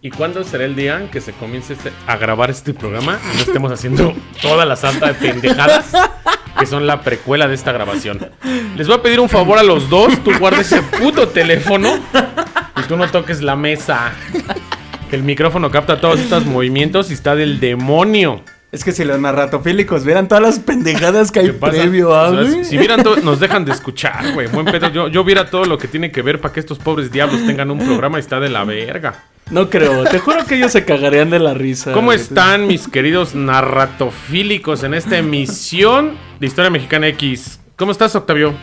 [0.00, 3.36] ¿Y cuándo será el día en que se comience este- a grabar este programa y
[3.36, 5.90] no estemos haciendo toda la santa de pendejadas
[6.58, 8.30] que son la precuela de esta grabación?
[8.76, 11.88] Les voy a pedir un favor a los dos, tú guardes ese puto teléfono
[12.76, 14.12] y tú no toques la mesa.
[15.10, 18.42] Que el micrófono capta todos estos movimientos y está del demonio.
[18.78, 22.42] Es que si los narratofílicos vieran todas las pendejadas que hay previo a, O sea,
[22.52, 22.64] güey.
[22.64, 24.46] si vieran todo, nos dejan de escuchar, güey.
[24.46, 24.88] Buen pedo.
[24.90, 27.72] Yo, yo viera todo lo que tiene que ver para que estos pobres diablos tengan
[27.72, 29.24] un programa y está de la verga.
[29.50, 31.90] No creo, te juro que ellos se cagarían de la risa.
[31.92, 37.58] ¿Cómo están mis queridos narratofílicos en esta emisión de Historia Mexicana X?
[37.74, 38.54] ¿Cómo estás, Octavio?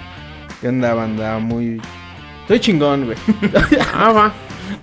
[0.62, 1.40] ¿Qué onda, banda?
[1.40, 1.82] Muy.
[2.44, 3.18] Estoy chingón, güey.
[3.94, 4.34] Ah, va.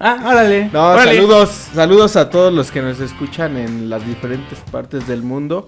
[0.04, 0.68] Ah, órale.
[0.72, 1.14] No, Órale.
[1.14, 1.48] saludos.
[1.72, 5.64] Saludos a todos los que nos escuchan en las diferentes partes del mundo.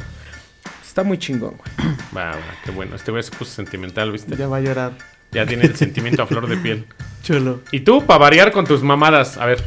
[0.84, 1.94] Está muy chingón, güey.
[2.16, 2.96] Va, va, qué bueno.
[2.96, 4.36] Este güey se puso sentimental, ¿viste?
[4.36, 4.92] Ya va a llorar.
[5.30, 6.84] Ya tiene el sentimiento a flor de piel.
[7.22, 7.60] Chulo.
[7.70, 9.38] Y tú, para variar con tus mamadas.
[9.38, 9.62] A ver.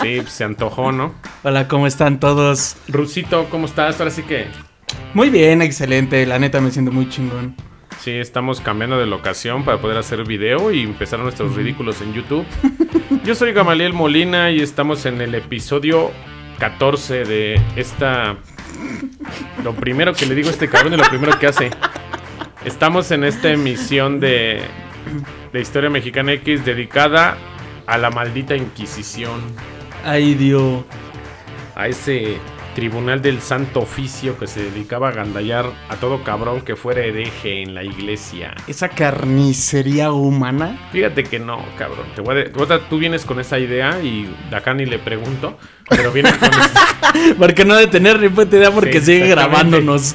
[0.00, 1.14] Sí, pues, se antojó, ¿no?
[1.42, 2.76] Hola, ¿cómo están todos?
[2.88, 3.98] Rusito, ¿cómo estás?
[4.00, 4.46] Ahora sí que
[5.12, 6.24] Muy bien, excelente.
[6.24, 7.54] La neta me siento muy chingón.
[8.00, 12.46] Sí, estamos cambiando de locación para poder hacer video y empezar nuestros ridículos en YouTube.
[13.24, 16.10] Yo soy Gamaliel Molina y estamos en el episodio
[16.58, 18.38] 14 de esta...
[19.62, 21.68] Lo primero que le digo a este cabrón y lo primero que hace.
[22.64, 24.62] Estamos en esta emisión de,
[25.52, 27.36] de Historia Mexicana X dedicada
[27.86, 29.42] a la maldita Inquisición.
[30.06, 30.84] Ay, Dios.
[31.74, 32.38] A ese
[32.84, 37.60] tribunal del santo oficio que se dedicaba a gandallar a todo cabrón que fuera hereje
[37.62, 38.54] en la iglesia.
[38.66, 40.88] Esa carnicería humana.
[40.90, 42.06] Fíjate que no, cabrón.
[42.14, 45.58] Te voy a de- tú vienes con esa idea y acá ni le pregunto,
[45.90, 50.14] pero vienes con es- Porque no de tener ni puta idea porque Sí, sigue grabándonos.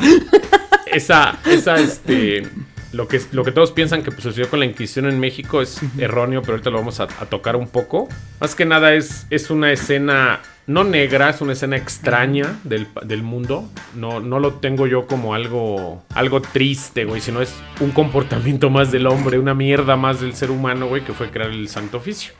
[0.87, 2.47] esa, esa, este,
[2.95, 5.81] lo que, lo que todos piensan que pues, sucedió con la Inquisición en México es
[5.97, 8.07] erróneo, pero ahorita lo vamos a, a tocar un poco.
[8.39, 13.21] Más que nada es, es una escena no negra, es una escena extraña del, del
[13.21, 13.69] mundo.
[13.95, 18.91] No, no lo tengo yo como algo, algo triste, güey, sino es un comportamiento más
[18.91, 22.33] del hombre, una mierda más del ser humano, güey, que fue crear el santo oficio.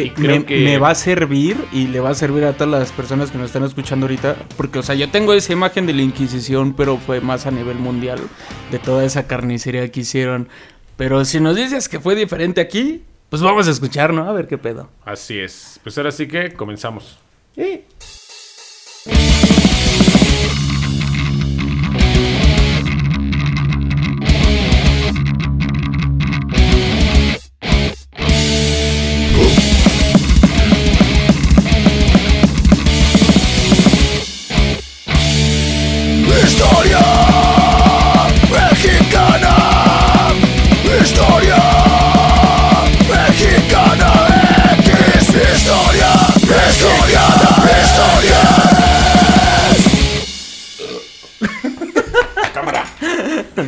[0.00, 2.92] Que, me, que- me va a servir y le va a servir a todas las
[2.92, 4.36] personas que nos están escuchando ahorita.
[4.56, 7.76] Porque, o sea, yo tengo esa imagen de la Inquisición, pero fue más a nivel
[7.76, 8.18] mundial.
[8.70, 10.48] De toda esa carnicería que hicieron.
[10.96, 14.28] Pero si nos dices que fue diferente aquí, pues vamos a escuchar, ¿no?
[14.28, 14.88] A ver qué pedo.
[15.04, 15.80] Así es.
[15.82, 17.18] Pues ahora sí que comenzamos.
[17.56, 17.82] Historia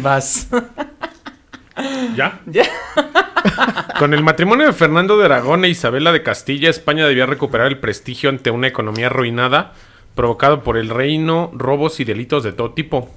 [0.04, 0.48] Vas.
[2.16, 2.40] ¿Ya?
[3.98, 7.78] Con el matrimonio de Fernando de Aragón e Isabela de Castilla, España debía recuperar el
[7.78, 9.72] prestigio ante una economía arruinada
[10.14, 13.10] provocado por el reino, robos y delitos de todo tipo.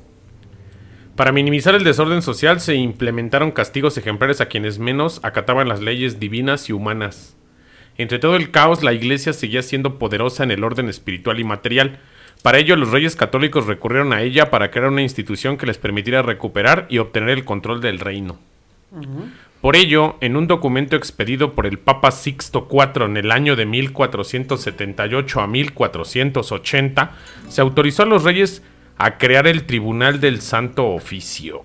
[1.17, 6.19] Para minimizar el desorden social se implementaron castigos ejemplares a quienes menos acataban las leyes
[6.19, 7.35] divinas y humanas.
[7.97, 11.99] Entre todo el caos, la iglesia seguía siendo poderosa en el orden espiritual y material.
[12.41, 16.21] Para ello, los reyes católicos recurrieron a ella para crear una institución que les permitiera
[16.21, 18.37] recuperar y obtener el control del reino.
[19.61, 23.65] Por ello, en un documento expedido por el Papa Sixto IV en el año de
[23.65, 27.11] 1478 a 1480,
[27.49, 28.61] se autorizó a los reyes
[28.97, 31.63] a crear el Tribunal del Santo Oficio,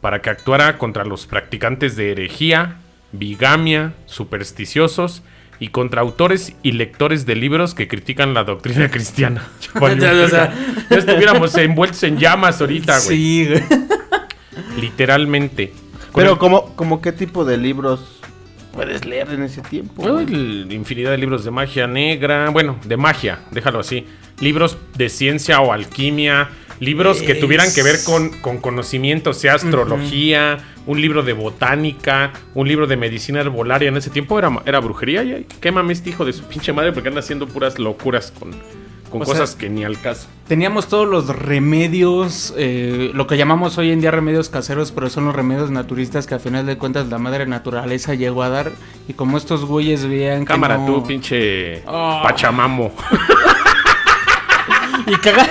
[0.00, 2.78] para que actuara contra los practicantes de herejía,
[3.12, 5.22] bigamia, supersticiosos
[5.58, 9.46] y contra autores y lectores de libros que critican la doctrina cristiana.
[9.74, 9.88] O
[10.28, 10.54] sea-
[10.90, 13.16] ya estuviéramos envueltos en llamas ahorita, güey.
[13.16, 13.62] Sí, güey.
[14.80, 15.72] Literalmente.
[16.14, 18.00] Pero, el- como, como qué tipo de libros
[18.72, 20.18] puedes leer en ese tiempo?
[20.18, 24.06] El- infinidad de libros de magia negra, bueno, de magia, déjalo así.
[24.40, 26.50] Libros de ciencia o alquimia,
[26.80, 32.68] libros que tuvieran que ver con, con conocimiento, sea astrología, un libro de botánica, un
[32.68, 33.88] libro de medicina herbolaria.
[33.88, 35.22] En ese tiempo era, era brujería.
[35.22, 38.50] Y, quémame este hijo de su pinche madre porque anda haciendo puras locuras con,
[39.10, 40.28] con cosas sea- que ni al caso.
[40.46, 45.24] Teníamos todos los remedios, eh, lo que llamamos hoy en día remedios caseros, pero son
[45.24, 48.70] los remedios naturistas que a final de cuentas la madre naturaleza llegó a dar.
[49.08, 52.20] Y como estos güeyes veían que Cámara, no- tú, pinche Ah.
[52.22, 52.92] pachamamo.
[55.08, 55.46] Y caga-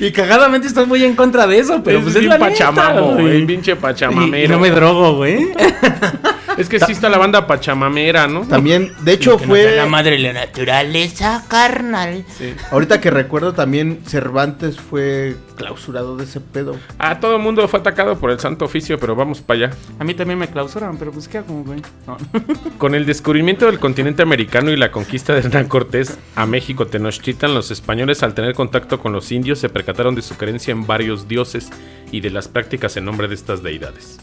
[0.00, 3.12] Y cagadamente estoy muy en contra de eso, pero es pues es la neta, pachamamo,
[3.12, 3.22] güey.
[3.24, 4.44] güey, pinche Y- pachamamero.
[4.44, 5.48] y no me drogo, güey.
[6.56, 8.46] Es que sí está la banda Pachamamera, ¿no?
[8.46, 9.86] También, de hecho, dé la fue.
[9.90, 12.24] madre la naturaleza, carnal.
[12.70, 16.76] Ahorita que recuerdo, también Cervantes fue clausurado de ese pedo.
[16.98, 19.76] Ah, todo el mundo fue atacado por el Santo Oficio, pero vamos para allá.
[19.98, 21.82] A mí también me clausuran, pero pues qué hago, güey.
[22.06, 22.16] No.
[22.78, 27.54] Con el descubrimiento del continente americano y la conquista de Hernán Cortés a México Tenochtitlan,
[27.54, 31.28] los españoles al tener contacto con los indios se percataron de su creencia en varios
[31.28, 31.70] dioses
[32.12, 34.18] y de las prácticas en nombre de estas deidades.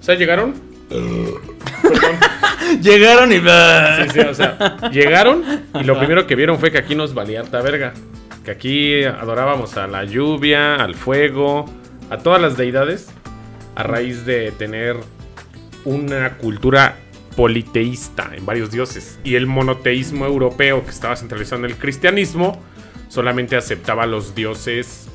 [0.00, 0.75] O sea, llegaron.
[2.82, 3.36] Llegaron y...
[3.36, 5.44] Sí, sí, o sea, llegaron
[5.74, 7.94] y lo primero que vieron fue que aquí nos valía harta verga.
[8.44, 11.64] Que aquí adorábamos a la lluvia, al fuego,
[12.10, 13.08] a todas las deidades,
[13.74, 14.96] a raíz de tener
[15.84, 16.96] una cultura
[17.36, 19.18] politeísta en varios dioses.
[19.24, 22.60] Y el monoteísmo europeo que estaba centralizando en el cristianismo
[23.08, 25.08] solamente aceptaba a los dioses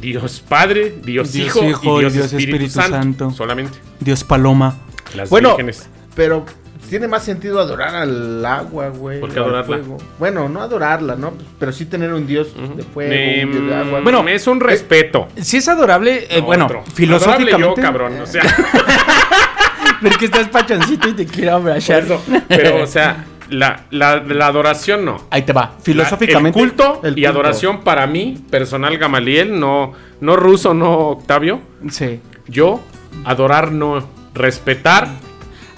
[0.00, 3.30] Dios Padre, Dios, Dios Hijo, Hijo y Dios, Espíritu, Santo, Santo.
[3.30, 3.78] Solamente.
[4.00, 4.76] Dios Paloma.
[5.14, 5.88] Las Bueno, vírgenes.
[6.14, 6.44] pero
[6.88, 9.20] tiene más sentido adorar al agua, güey.
[9.20, 9.64] ¿Por qué adorarla?
[9.78, 9.96] fuego.
[10.18, 11.32] Bueno, no adorarla, ¿no?
[11.58, 14.00] Pero sí tener un dios de fuego, Me- un dios de agua.
[14.00, 15.28] Bueno, es un respeto.
[15.40, 16.82] Si es adorable, eh, No, bueno, otro.
[16.94, 17.54] filosóficamente...
[17.54, 18.42] Adorable yo, cabrón, o sea,
[20.02, 22.04] Porque estás pachoncito y te quiero abrazar.
[22.48, 25.26] Pero, o sea, la, la, la adoración no.
[25.30, 25.62] Ahí te va.
[25.76, 26.58] La- Filosóficamente...
[26.58, 27.28] el culto El y culto.
[27.28, 31.60] adoración para mí, personal Gamaliel, no, no ruso, no Octavio.
[31.90, 32.20] Sí.
[32.48, 32.80] Yo,
[33.24, 34.04] adorar no.
[34.34, 35.08] Respetar,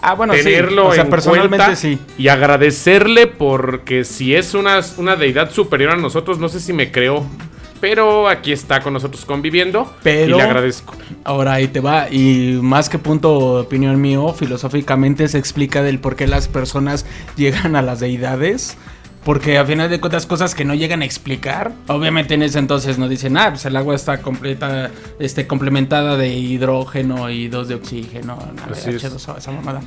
[0.06, 0.42] Ah, bueno, sí.
[0.44, 1.98] tenerlo O sea, en personalmente cuenta sí.
[2.18, 6.92] y agradecerle porque si es una, una deidad superior a nosotros, no sé si me
[6.92, 7.24] creó.
[7.80, 10.94] Pero aquí está con nosotros conviviendo Pero- y le agradezco.
[11.24, 12.08] Ahora ahí te va.
[12.10, 17.04] Y más que punto opinión mío, filosóficamente se explica del por qué las personas
[17.36, 18.76] llegan a las deidades.
[19.24, 21.72] Porque a final de cuentas, cosas que no llegan a explicar.
[21.88, 26.28] Obviamente en ese entonces no dicen, ah, pues el agua está completa, este, complementada de
[26.28, 28.38] hidrógeno y dos de oxígeno.
[28.70, 28.86] es.
[28.86, 29.80] H2O, esa mamada.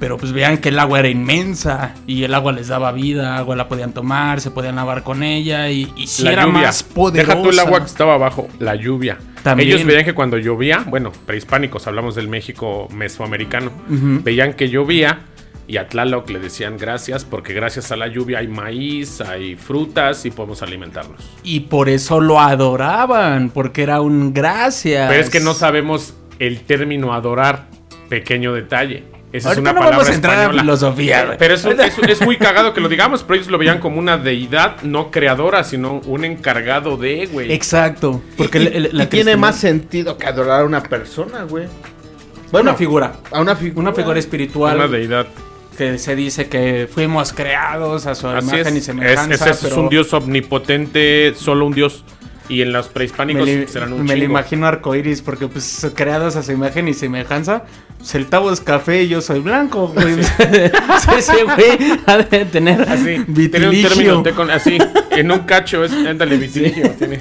[0.00, 3.54] Pero pues vean que el agua era inmensa y el agua les daba vida, agua
[3.54, 6.62] la podían tomar, se podían lavar con ella y, y si la era lluvia.
[6.62, 7.32] más poderosa.
[7.34, 9.18] Deja tú el agua que estaba abajo, la lluvia.
[9.44, 9.68] También.
[9.68, 15.20] Ellos veían que cuando llovía, bueno, prehispánicos, hablamos del México mesoamericano, veían que llovía
[15.66, 20.24] y a Tlaloc le decían gracias porque gracias a la lluvia hay maíz, hay frutas
[20.26, 21.20] y podemos alimentarnos.
[21.42, 25.08] Y por eso lo adoraban, porque era un gracias.
[25.08, 27.66] Pero es que no sabemos el término adorar,
[28.08, 29.04] pequeño detalle.
[29.32, 30.62] Esa es una no palabra vamos a entrar a española.
[30.62, 31.38] filosofía, güey.
[31.38, 33.98] Pero es, un- es- es muy cagado que lo digamos, pero ellos lo veían como
[33.98, 37.52] una deidad no creadora, sino un encargado de, güey.
[37.52, 38.22] Exacto.
[38.36, 41.66] Porque y, y tiene más sentido que adorar a una persona, güey.
[42.52, 43.14] una figura.
[43.32, 43.80] A una figura.
[43.88, 45.26] Una figura espiritual Una deidad.
[45.74, 48.78] Que se dice que fuimos creados a su Así imagen y es.
[48.78, 49.34] Es, semejanza.
[49.34, 52.04] ese es pero un dios omnipotente, solo un dios.
[52.46, 56.36] Y en los prehispánicos Me, li- serán un me lo imagino arcoiris porque pues creados
[56.36, 57.64] a su imagen y semejanza.
[57.96, 60.16] Pues el es café y yo soy blanco, güey.
[60.20, 63.32] Ese güey ha de tener Así, tiene un
[63.70, 64.22] vitiligio.
[64.22, 64.76] término así,
[65.12, 66.90] en un cacho es, ándale, vitiligio.
[66.98, 67.18] tiene.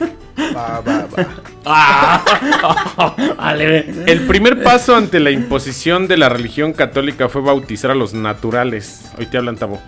[0.56, 1.28] Va, va, va.
[1.66, 3.86] Ah, vale.
[4.08, 9.12] El primer paso ante la imposición de la religión católica fue bautizar a los naturales.
[9.18, 9.82] Hoy te hablan tabo.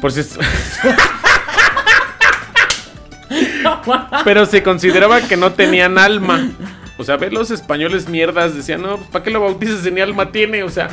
[0.00, 0.38] Por si es-
[4.24, 6.48] Pero se consideraba que no tenían alma.
[6.98, 10.00] O sea, ver los españoles mierdas decían, no, pues, ¿para qué lo bautizas si ni
[10.00, 10.62] alma tiene?
[10.62, 10.88] O sea,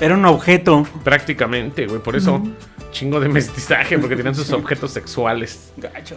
[0.00, 0.86] Era un objeto.
[1.04, 2.00] prácticamente, güey.
[2.00, 2.42] Por eso,
[2.90, 5.72] chingo de mestizaje, porque tenían sus objetos sexuales.
[5.76, 6.16] Gacho.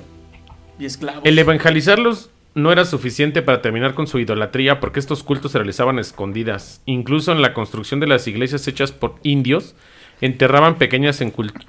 [1.23, 5.99] El evangelizarlos no era suficiente para terminar con su idolatría porque estos cultos se realizaban
[5.99, 6.81] escondidas.
[6.85, 9.75] Incluso en la construcción de las iglesias hechas por indios,
[10.21, 11.23] enterraban pequeñas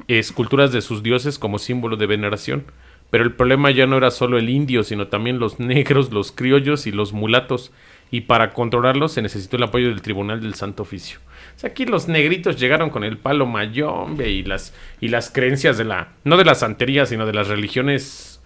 [0.08, 2.64] esculturas de sus dioses como símbolo de veneración.
[3.10, 6.86] Pero el problema ya no era solo el indio, sino también los negros, los criollos
[6.86, 7.72] y los mulatos.
[8.10, 11.18] Y para controlarlos se necesitó el apoyo del Tribunal del Santo Oficio.
[11.56, 15.76] O sea, aquí los negritos llegaron con el palo mayombe y las, y las creencias
[15.76, 16.12] de la...
[16.24, 18.37] No de la santería, sino de las religiones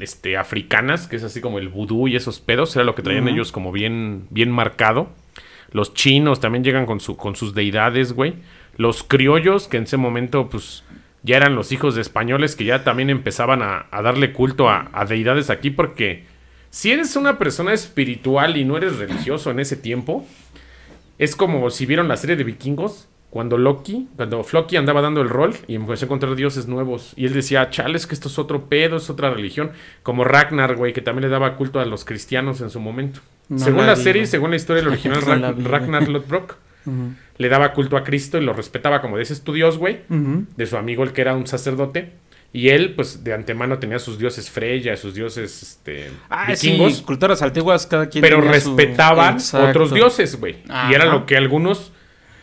[0.00, 3.28] este, africanas, que es así como el vudú y esos pedos, era lo que traían
[3.28, 5.08] ellos como bien, bien marcado.
[5.72, 8.34] Los chinos también llegan con, su, con sus deidades, güey.
[8.76, 10.84] Los criollos, que en ese momento, pues,
[11.22, 14.90] ya eran los hijos de españoles que ya también empezaban a, a darle culto a,
[14.92, 16.24] a deidades aquí, porque
[16.70, 20.26] si eres una persona espiritual y no eres religioso en ese tiempo,
[21.18, 25.28] es como si vieron la serie de vikingos, cuando Loki, cuando Floki andaba dando el
[25.28, 27.12] rol y empezó a encontrar dioses nuevos.
[27.16, 29.70] Y él decía, chales, que esto es otro pedo, es otra religión.
[30.02, 33.20] Como Ragnar, güey, que también le daba culto a los cristianos en su momento.
[33.48, 35.64] No según la serie, según la historia del original, No vi.
[35.64, 36.56] Ragnar Lodbrok
[37.38, 40.00] le daba culto a Cristo y lo respetaba como de ese Dios, güey.
[40.08, 42.12] De su amigo, el que era un sacerdote.
[42.52, 47.02] Y él, pues, de antemano tenía sus dioses Freya, sus dioses este, Ah, vikingos sí,
[47.02, 49.36] culturas antiguas, cada quien pero su- respetaban
[49.68, 50.56] otros dioses, güey.
[50.90, 51.92] Y era lo que algunos,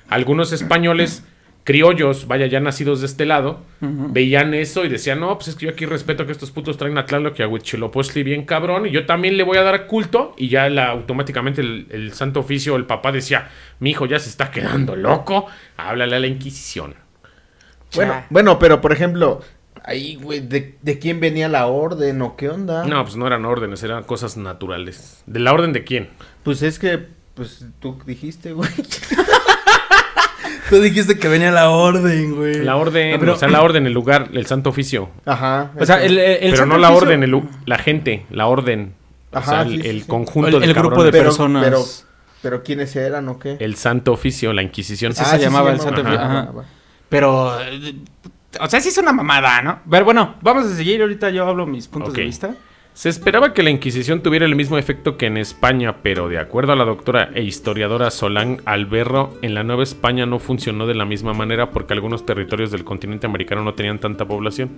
[0.10, 1.24] algunos españoles
[1.64, 5.66] criollos, vaya, ya nacidos de este lado, veían eso y decían, no, pues es que
[5.66, 8.92] yo aquí respeto que estos putos traen a Tlaloc y a Huitzilopochtli bien cabrón, y
[8.92, 12.76] yo también le voy a dar culto, y ya la, automáticamente el, el santo oficio,
[12.76, 16.96] el papá decía, mi hijo ya se está quedando loco, háblale a la Inquisición.
[17.96, 19.42] Bueno, bueno, pero por ejemplo,
[19.84, 22.86] ahí, güey, ¿de, de quién venía la orden o qué onda?
[22.86, 25.24] No, pues no eran órdenes, eran cosas naturales.
[25.28, 26.10] ¿De la orden de quién?
[26.44, 28.70] Pues es que, pues tú dijiste, güey.
[30.74, 32.64] Tú dijiste que venía la orden, güey.
[32.64, 35.10] La orden, No, pero- o sea, la orden, el lugar, el santo oficio.
[35.26, 35.72] Ajá.
[35.80, 38.94] O sea, el, el Pero santo no la oficio- orden, el, la gente, la orden.
[39.32, 40.08] O Ajá, sea, el, sí, el sí.
[40.08, 41.64] conjunto El- de el grupo de pero, personas.
[41.64, 41.84] Pero,
[42.42, 43.58] pero ¿quiénes eran o qué?
[43.60, 45.14] El santo oficio, la Inquisición.
[45.14, 46.10] Sí, se llamaba el santo Ajá.
[46.10, 46.46] oficio, ajá.
[46.46, 46.64] Va, va.
[47.10, 47.58] Pero,
[48.60, 49.80] o sea, sí es una mamada, ¿no?
[49.90, 51.02] Pero bueno, vamos a seguir.
[51.02, 52.26] Ahorita yo hablo mis puntos de Ok.
[52.26, 52.56] vista.
[52.94, 56.74] Se esperaba que la Inquisición tuviera el mismo efecto que en España, pero de acuerdo
[56.74, 61.04] a la doctora e historiadora Solán Alberro, en la Nueva España no funcionó de la
[61.04, 64.70] misma manera porque algunos territorios del continente americano no tenían tanta población.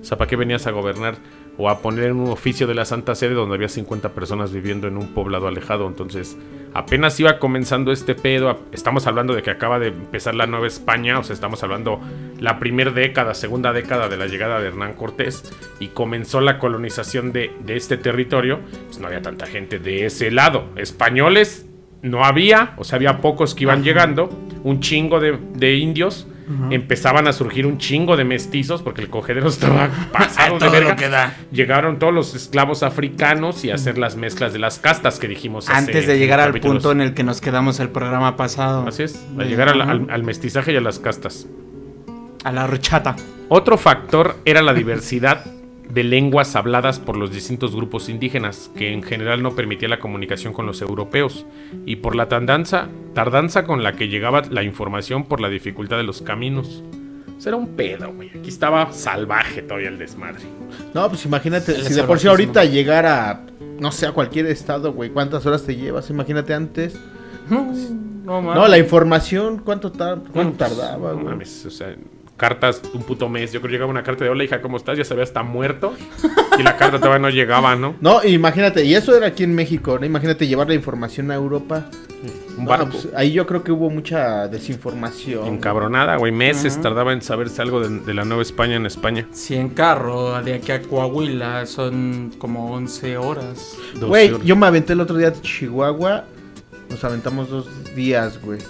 [0.00, 1.16] O sea, ¿para qué venías a gobernar
[1.56, 4.88] o a poner en un oficio de la Santa Sede donde había 50 personas viviendo
[4.88, 5.86] en un poblado alejado?
[5.86, 6.36] Entonces,
[6.72, 8.60] apenas iba comenzando este pedo.
[8.72, 12.00] Estamos hablando de que acaba de empezar la Nueva España, o sea, estamos hablando
[12.40, 15.44] la primera década, segunda década de la llegada de Hernán Cortés
[15.80, 18.60] y comenzó la colonización de, de este territorio.
[18.86, 20.66] Pues no había tanta gente de ese lado.
[20.76, 21.66] Españoles
[22.04, 24.28] no había, o sea, había pocos que iban llegando,
[24.62, 26.28] un chingo de, de indios.
[26.70, 30.90] Empezaban a surgir un chingo de mestizos porque el cogedero estaba pasado de verga.
[30.90, 31.34] lo que da.
[31.52, 35.68] Llegaron todos los esclavos africanos y a hacer las mezclas de las castas que dijimos
[35.70, 36.82] hace Antes de llegar al capítulos.
[36.82, 38.86] punto en el que nos quedamos el programa pasado.
[38.86, 39.90] Así es, a llegar al, ajá.
[39.92, 41.46] al- al mestizaje y a las castas.
[42.44, 43.16] A la horchata.
[43.48, 45.44] Otro factor era la diversidad
[45.88, 50.52] de lenguas habladas por los distintos grupos indígenas, que en general no permitía la comunicación
[50.52, 51.44] con los europeos,
[51.86, 56.02] y por la tardanza, tardanza con la que llegaba la información por la dificultad de
[56.04, 56.82] los caminos.
[57.38, 58.30] Eso era un pedo, güey.
[58.30, 60.44] Aquí estaba salvaje todavía el desmadre.
[60.94, 63.40] No, pues imagínate, si de por sí ahorita llegar a,
[63.78, 66.08] no sé, a cualquier estado, güey, ¿cuántas horas te llevas?
[66.10, 66.98] Imagínate antes.
[67.50, 67.72] No,
[68.24, 68.54] no, mames.
[68.56, 71.24] No, la información, ¿cuánto, tar- cuánto tardaba, No güey?
[71.26, 71.94] mames, o sea,
[72.36, 73.52] cartas un puto mes.
[73.52, 74.98] Yo creo que llegaba una carta de hola, hija, ¿cómo estás?
[74.98, 75.94] Ya sabía, está muerto.
[76.58, 77.96] Y la carta todavía no llegaba, ¿no?
[78.00, 80.06] No, imagínate, y eso era aquí en México, ¿no?
[80.06, 81.86] Imagínate llevar la información a Europa.
[82.56, 85.46] Un No, pues, ahí yo creo que hubo mucha desinformación.
[85.46, 86.30] Encabronada, güey.
[86.30, 89.26] Meses tardaba en saberse algo de, de la Nueva España en España.
[89.32, 93.76] Si en carro de aquí a Coahuila son como 11 horas.
[94.00, 96.24] Güey, yo me aventé el otro día de Chihuahua.
[96.88, 98.60] Nos aventamos dos días, güey.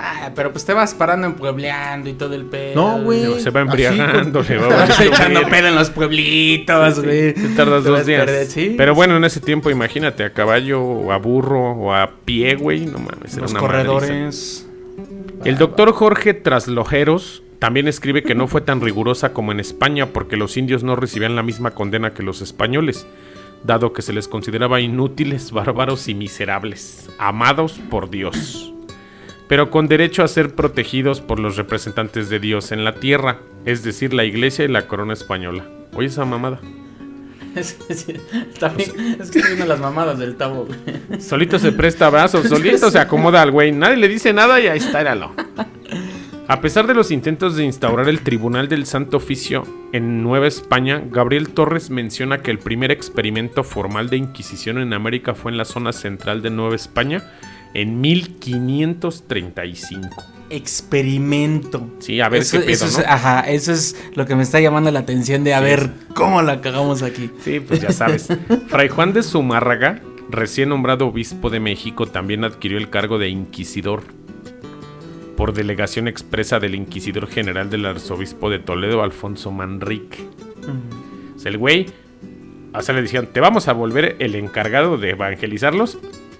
[0.00, 2.74] Ah, pero pues te vas parando en puebleando y todo el pedo.
[2.76, 3.40] No, güey.
[3.40, 7.34] Se va embriagando, le va echando pedo en los pueblitos, güey.
[7.34, 8.24] Te tardas Te dos días.
[8.26, 8.74] perder- sí.
[8.76, 12.86] Pero bueno, en ese tiempo, imagínate, a caballo o a burro o a pie, güey.
[12.86, 14.08] No mames, era los una corredores.
[14.10, 15.44] madriza.
[15.44, 20.36] El doctor Jorge Traslojeros también escribe que no fue tan rigurosa como en España porque
[20.36, 23.06] los indios no recibían la misma condena que los españoles,
[23.64, 28.72] dado que se les consideraba inútiles, bárbaros y miserables, amados por Dios,
[29.48, 33.82] pero con derecho a ser protegidos por los representantes de Dios en la tierra, es
[33.82, 35.64] decir, la iglesia y la corona española.
[35.94, 36.60] Oye esa mamada.
[38.60, 41.20] También, es que estoy viendo las mamadas del tabo, güey.
[41.20, 43.72] Solito se presta abrazos, solito se acomoda al güey.
[43.72, 45.32] Nadie le dice nada y ahí está, éralo.
[46.46, 51.02] A pesar de los intentos de instaurar el Tribunal del Santo Oficio en Nueva España,
[51.10, 55.66] Gabriel Torres menciona que el primer experimento formal de Inquisición en América fue en la
[55.66, 57.22] zona central de Nueva España
[57.74, 60.24] en 1535.
[60.50, 61.86] Experimento.
[61.98, 63.04] Sí, a ver eso, qué pedo, eso es, ¿no?
[63.06, 66.42] ajá, eso es lo que me está llamando la atención de a Sí, ver cómo
[66.42, 67.30] la cagamos aquí.
[67.42, 68.28] Sí, pues ya sabes.
[68.68, 74.02] Fray Juan de Zumárraga, recién nombrado obispo de México, también adquirió el cargo de inquisidor.
[75.36, 80.26] Por delegación expresa del inquisidor general del arzobispo de Toledo, Alfonso Manrique.
[81.36, 81.86] O sea, el güey,
[82.72, 85.98] o sea, le decían, te vamos a volver el encargado de evangelizarlos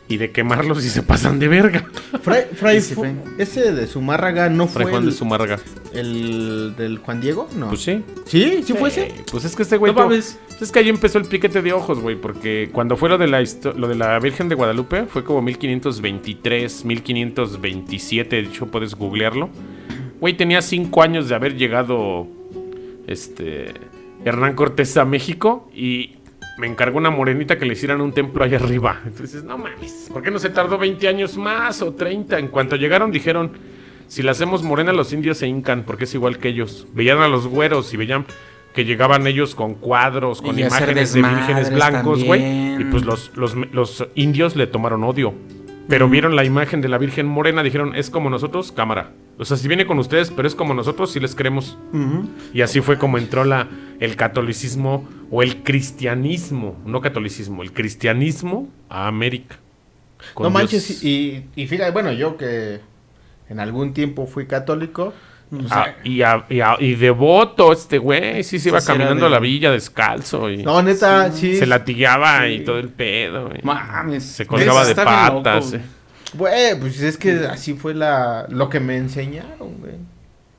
[0.09, 1.85] y de quemarlos si se pasan de verga.
[2.23, 3.13] Fray, Fray Sí, sí, fue.
[3.37, 5.59] ese de Zumárraga no fue Fray Juan el, de Zumárraga.
[5.93, 7.69] el del Juan Diego, no.
[7.69, 8.03] Pues sí.
[8.25, 8.63] ¿Sí?
[8.65, 9.15] ¿Sí fue ese?
[9.31, 9.93] Pues es que este güey.
[9.93, 10.39] No mames.
[10.49, 12.17] pues es que ahí empezó el piquete de ojos, güey.
[12.17, 13.45] Porque cuando fue lo de, la
[13.77, 18.37] lo de la Virgen de Guadalupe, fue como 1523, 1527.
[18.37, 19.51] De hecho, puedes googlearlo.
[20.21, 22.27] Güey, tenía cinco años de haber llegado.
[23.07, 23.75] Este.
[24.25, 25.71] Hernán Cortés a México.
[25.75, 26.17] Y
[26.59, 29.01] me encargó una morenita que le hicieran un templo allá arriba.
[29.07, 30.09] Entonces, no mames.
[30.13, 32.39] ¿Por qué no se tardó 20 años más o 30?
[32.39, 33.53] En cuanto llegaron, dijeron.
[34.09, 36.87] Si la hacemos morena, los indios se hincan, porque es igual que ellos.
[36.95, 38.25] Veían a los güeros y veían
[38.75, 42.81] que llegaban ellos con cuadros, con Y imágenes de vírgenes blancos, güey.
[42.81, 45.35] Y pues los, los, los indios le tomaron odio.
[45.89, 49.13] Pero vieron la imagen de la Virgen Morena, dijeron, es como nosotros, cámara.
[49.39, 51.79] O sea, si viene con ustedes, pero es como nosotros, sí les creemos.
[52.53, 53.69] Y así fue como entró la,
[53.99, 59.57] el catolicismo o el cristianismo, no catolicismo, el cristianismo a América.
[60.39, 62.81] No manches, y, y fíjate, bueno, yo que
[63.49, 65.15] en algún tiempo fui católico,
[65.71, 69.31] Ah, y, a- y a- y devoto este güey, sí se iba caminando de- a
[69.31, 71.57] la villa descalzo y no, neta, sí.
[71.57, 72.53] se latigaba sí.
[72.53, 73.51] y todo el pedo.
[73.63, 74.25] Mames.
[74.25, 75.71] Se colgaba de patas.
[75.71, 75.81] güey.
[75.81, 75.85] eh.
[76.35, 79.95] Güey, pues es que así fue la lo que me enseñaron, güey.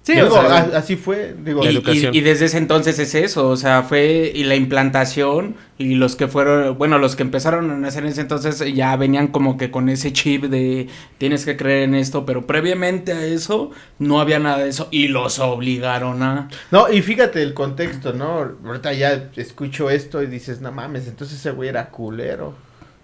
[0.09, 2.15] Sí, Digo, o sea, a- así fue, digo, y, y- educación.
[2.15, 6.27] y desde ese entonces es eso, o sea, fue y la implantación y los que
[6.27, 9.87] fueron, bueno, los que empezaron a nacer en ese entonces ya venían como que con
[9.87, 10.87] ese chip de
[11.19, 15.09] tienes que creer en esto, pero previamente a eso no había nada de eso y
[15.09, 16.49] los obligaron a...
[16.71, 18.51] No, y fíjate el contexto, ¿no?
[18.65, 22.55] Ahorita ya escucho esto y dices, no mames, entonces ese güey era culero.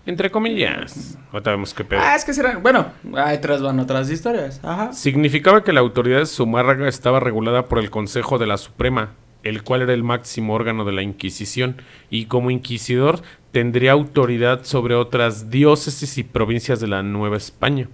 [0.05, 1.17] Entre comillas.
[1.31, 1.99] Ahorita vemos qué pedo.
[2.03, 4.93] Ah, es que serán, bueno, ahí atrás van otras historias, ajá.
[4.93, 9.63] Significaba que la autoridad de Zumárraga estaba regulada por el Consejo de la Suprema, el
[9.63, 13.21] cual era el máximo órgano de la Inquisición, y como inquisidor
[13.51, 17.89] tendría autoridad sobre otras diócesis y provincias de la Nueva España.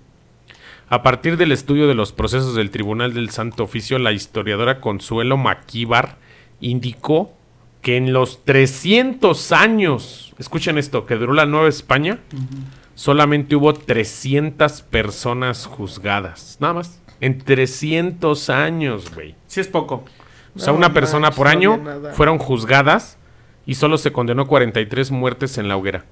[0.90, 5.38] A partir del estudio de los procesos del Tribunal del Santo Oficio, la historiadora Consuelo
[5.38, 6.18] Maquíbar
[6.60, 7.34] indicó
[7.82, 12.20] que en los 300 años, escuchen esto, que duró la Nueva España,
[12.96, 16.58] solamente hubo 300 personas juzgadas.
[16.60, 17.00] Nada más.
[17.20, 19.36] En 300 años, güey.
[19.48, 20.06] Sí es poco.
[20.56, 21.82] O sea, No una persona por no año
[22.14, 23.18] fueron juzgadas
[23.66, 26.06] y solo se condenó 43 muertes en la hoguera.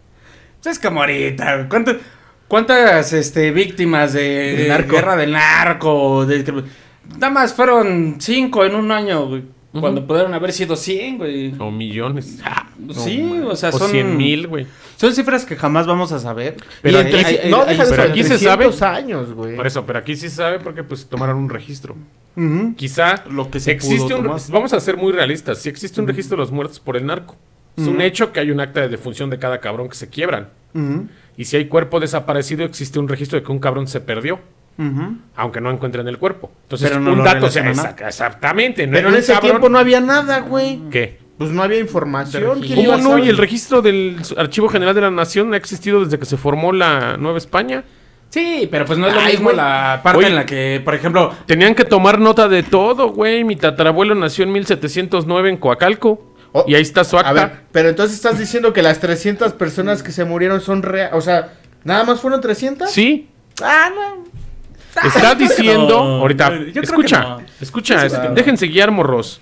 [0.63, 1.95] Es como ahorita, ¿cuánto-
[2.47, 4.95] ¿cuántas este, víctimas de, narco.
[4.95, 6.25] guerra del narco?
[6.25, 6.63] De,
[7.17, 9.43] nada más fueron cinco en un año, güey.
[9.71, 11.53] Cuando pudieron haber sido 100, güey.
[11.59, 12.39] O millones.
[12.91, 13.91] sí, o sea, o son...
[13.91, 14.65] 100 mil, güey.
[14.97, 16.57] Son cifras que jamás vamos a saber.
[16.81, 18.65] Pero Y hay- hay- hay- no, hay deja de pero eso, aquí se sabe.
[18.65, 19.55] 300 años, güey.
[19.55, 21.95] Por eso, pero aquí sí se sabe porque pues tomaron un registro.
[22.77, 24.39] Quizá Lo que se existe pudo un tomar.
[24.49, 27.35] vamos a ser muy realistas, si existe un registro de los muertos por el narco.
[27.77, 30.49] Es un hecho que hay un acta de defunción de cada cabrón que se quiebran.
[31.37, 34.39] Y si hay cuerpo desaparecido, existe un registro de que un cabrón se perdió,
[34.79, 35.17] Ujú.
[35.35, 36.51] aunque no encuentren el cuerpo.
[36.63, 38.87] Entonces, Pero no un lo dato, o sea, relacionan, exac- exactamente.
[38.87, 40.79] no Pero en ese cabrón- tiempo no había nada, güey.
[40.89, 41.19] ¿Qué?
[41.37, 42.61] Pues no había información.
[42.61, 43.17] ¿Quién ¿Cómo no?
[43.17, 46.71] Y el registro del Archivo General de la Nación ha existido desde que se formó
[46.73, 47.83] la Nueva España.
[48.29, 49.55] Sí, pero pues no es lo Ay, mismo güey.
[49.57, 50.27] la parte Oye.
[50.27, 53.43] en la que, por ejemplo, Tenían que tomar nota de todo, güey.
[53.43, 56.35] Mi tatarabuelo nació en 1709 en Coacalco.
[56.51, 57.29] Oh, y ahí está su acta.
[57.29, 61.13] A ver, pero entonces estás diciendo que las 300 personas que se murieron son reales.
[61.15, 62.89] O sea, ¿nada más fueron 300?
[62.91, 63.29] Sí,
[63.61, 64.23] Ah, no.
[65.07, 65.87] Está diciendo.
[65.89, 66.21] no.
[66.21, 67.41] ahorita, Yo creo escucha, que no.
[67.61, 68.33] escucha, es- claro.
[68.33, 69.41] déjense guiar, morros.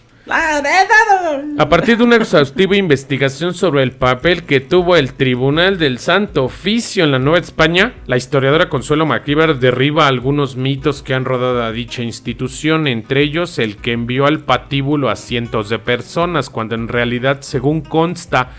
[1.57, 6.43] A partir de una exhaustiva investigación sobre el papel que tuvo el Tribunal del Santo
[6.43, 11.63] Oficio en la Nueva España, la historiadora Consuelo Macíbar derriba algunos mitos que han rodado
[11.63, 16.75] a dicha institución, entre ellos el que envió al patíbulo a cientos de personas, cuando
[16.75, 18.49] en realidad, según consta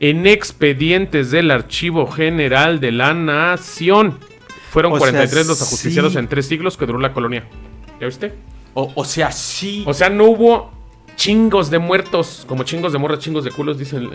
[0.00, 4.18] en expedientes del Archivo General de la Nación,
[4.70, 6.18] fueron O sea, 43 los ajusticiados sí.
[6.18, 7.44] en tres siglos que duró la colonia.
[8.00, 8.34] ¿Ya viste?
[8.74, 9.82] O, o sea, sí.
[9.86, 10.70] O sea, no hubo
[11.16, 14.10] chingos de muertos, como chingos de morras, chingos de culos, dicen.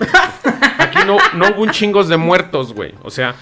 [0.77, 2.93] Aquí no, no hubo un chingos de muertos, güey.
[3.03, 3.35] O sea,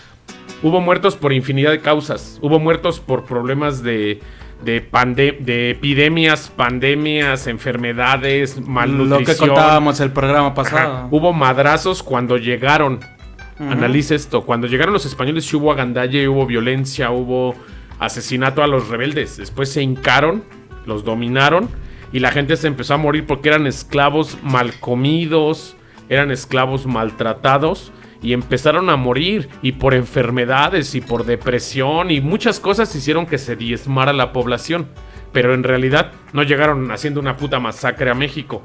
[0.63, 2.39] hubo muertos por infinidad de causas.
[2.41, 4.19] Hubo muertos por problemas de,
[4.63, 9.49] de, pande- de epidemias, pandemias, enfermedades, lo que malnutrición.
[9.49, 10.55] contábamos el programa Ajá.
[10.55, 11.07] pasado.
[11.11, 12.99] Hubo madrazos cuando llegaron.
[13.69, 14.41] Analice esto.
[14.41, 17.55] Cuando llegaron los españoles sí hubo agandalle, hubo violencia, hubo
[17.99, 19.37] asesinato a los rebeldes.
[19.37, 20.43] Después se hincaron,
[20.85, 21.69] los dominaron
[22.11, 25.75] y la gente se empezó a morir porque eran esclavos mal comidos,
[26.09, 32.59] eran esclavos maltratados y empezaron a morir y por enfermedades y por depresión y muchas
[32.59, 34.87] cosas hicieron que se diezmara la población.
[35.31, 38.63] Pero en realidad no llegaron haciendo una puta masacre a México.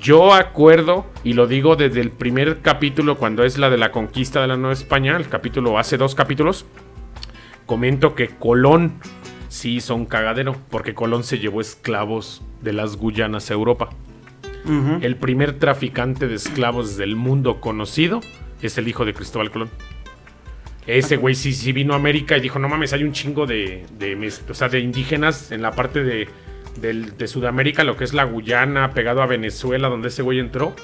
[0.00, 4.42] Yo acuerdo, y lo digo desde el primer capítulo, cuando es la de la conquista
[4.42, 6.66] de la Nueva España, el capítulo hace dos capítulos,
[7.64, 8.92] comento que Colón
[9.48, 13.88] sí hizo un cagadero, porque Colón se llevó esclavos de las Guyanas a Europa.
[15.00, 18.20] El primer traficante de esclavos del mundo conocido
[18.60, 19.70] es el hijo de Cristóbal Colón.
[20.88, 23.86] Ese güey sí, sí vino a América y dijo, no mames, hay un chingo de,
[23.96, 26.28] de, o sea, de indígenas en la parte de,
[26.80, 30.74] del- de Sudamérica, lo que es la Guyana, pegado a Venezuela, donde ese güey entró.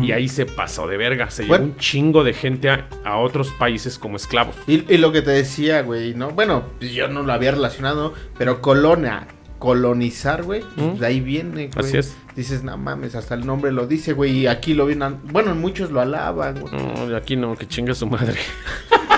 [0.00, 1.28] Y ahí se pasó de verga.
[1.30, 1.64] Se Bueno.
[1.64, 4.54] llevó un chingo de gente a, a otros países como esclavos.
[4.68, 6.30] Y, y lo que te decía, güey, ¿no?
[6.30, 9.26] Bueno, pues yo no lo había relacionado, pero colonia,
[9.58, 11.84] colonizar, güey, pues de ahí viene, güey.
[11.86, 12.16] Así es.
[12.36, 15.90] Dices, no mames, hasta el nombre lo dice, güey, y aquí lo vienen, bueno, muchos
[15.90, 16.72] lo alaban, güey.
[16.74, 18.38] No, de aquí no, que chinga su madre.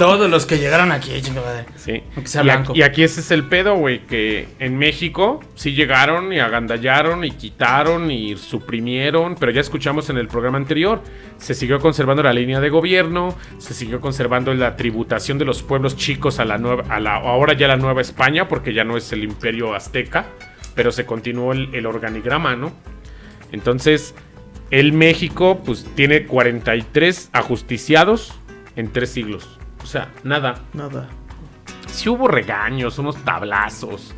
[0.00, 1.66] Todos los que llegaron aquí, chinga madre.
[1.76, 2.02] Sí.
[2.14, 2.72] Aunque sea y, blanco.
[2.72, 7.22] aquí, y aquí ese es el pedo, güey, que en México sí llegaron y agandallaron
[7.22, 11.02] y quitaron y suprimieron, pero ya escuchamos en el programa anterior,
[11.36, 15.98] se siguió conservando la línea de gobierno, se siguió conservando la tributación de los pueblos
[15.98, 19.12] chicos a la nueva, a la, ahora ya la nueva España, porque ya no es
[19.12, 20.24] el imperio azteca,
[20.74, 22.72] pero se continuó el, el organigrama, ¿no?
[23.52, 24.14] Entonces,
[24.70, 28.32] el México, pues tiene 43 ajusticiados
[28.76, 29.59] en tres siglos.
[29.90, 30.54] O sea, nada.
[30.72, 31.08] Nada.
[31.88, 34.14] Sí hubo regaños, unos tablazos.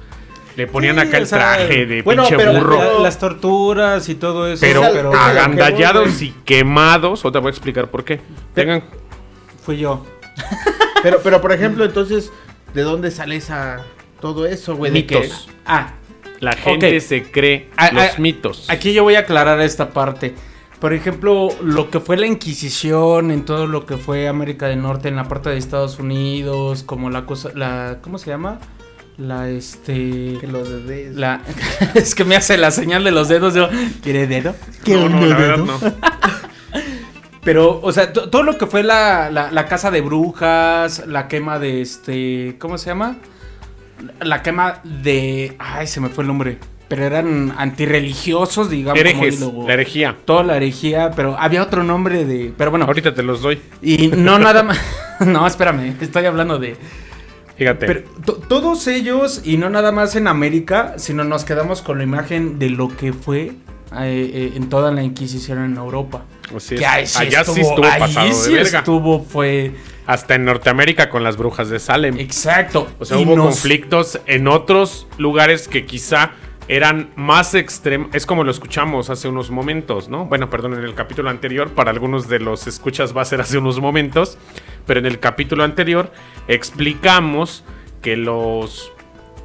[0.55, 2.77] Le ponían Sí, acá el o sea, traje de bueno, pinche pero- burro.
[2.99, 4.61] La- las torturas y todo eso.
[4.61, 7.25] pero o sea, pero- agandallados y quemados.
[7.25, 8.21] Ahora te voy a explicar por qué.
[8.55, 8.83] Tengan.
[9.65, 10.05] Fui yo.
[11.03, 12.31] Pero, pero por ejemplo, entonces,
[12.75, 13.81] ¿de dónde sale esa
[14.21, 14.93] todo eso, güey?
[15.07, 15.49] Que- Mitos.
[15.65, 15.95] Ah,
[16.41, 18.69] La gente se cree Ah, los ah, mitos.
[18.71, 20.35] Aquí yo voy a aclarar esta parte.
[20.83, 25.07] Por ejemplo, lo que fue la Inquisición en todo lo que fue América del Norte,
[25.09, 28.59] en la parte de Estados Unidos, como la cosa, la, ¿cómo se llama?
[29.17, 31.41] La, este, que los de la,
[31.95, 33.69] es que me hace la señal de los dedos, yo,
[34.03, 34.57] ¿quiere dedo?
[34.89, 35.79] No, no, la verdad no.
[37.45, 41.29] Pero, o sea, to- todo lo que fue la, la, la casa de brujas, la
[41.29, 42.57] quema de este.
[42.59, 43.17] ¿Cómo se llama?
[44.21, 45.55] La quema de.
[45.61, 46.59] Ay, se me fue el nombre.
[46.93, 49.01] Pero eran antirreligiosos, digamos.
[49.01, 50.15] como Herejes, lo- la herejía.
[50.27, 52.53] Toda la herejía, pero había otro nombre de.
[52.55, 53.59] Pero bueno, Ahorita te los doy.
[53.81, 54.79] y no nada más.
[55.21, 56.77] no, espérame, estoy hablando de.
[57.57, 57.87] Fíjate.
[57.87, 62.05] Pero to- todos ellos, y no nada más en América, sino nos quedamos con la
[62.05, 63.53] imagen de lo que fue eh,
[63.95, 66.25] eh, en toda la Inquisición en Europa.
[66.55, 66.89] Así Que es.
[66.91, 68.79] ahí sí Allá estuvo, sí estuvo ahí pasado de sí verga.
[68.81, 69.73] estuvo, fue.
[70.05, 72.19] Hasta en Norteamérica con las brujas de Salem.
[72.19, 72.87] Exacto.
[72.99, 76.33] O sea, Y hubo nos- conflictos en otros lugares que quizá
[76.69, 78.15] eran más extremos.
[78.15, 80.27] Es como lo escuchamos hace unos momentos, ¿no?
[80.27, 83.59] Bueno, perdón, en el capítulo anterior, para algunos de los escuchas va a ser hace
[83.59, 84.39] unos momentos,
[84.87, 86.13] pero en el capítulo anterior
[86.49, 87.65] explicamos
[88.01, 88.93] que los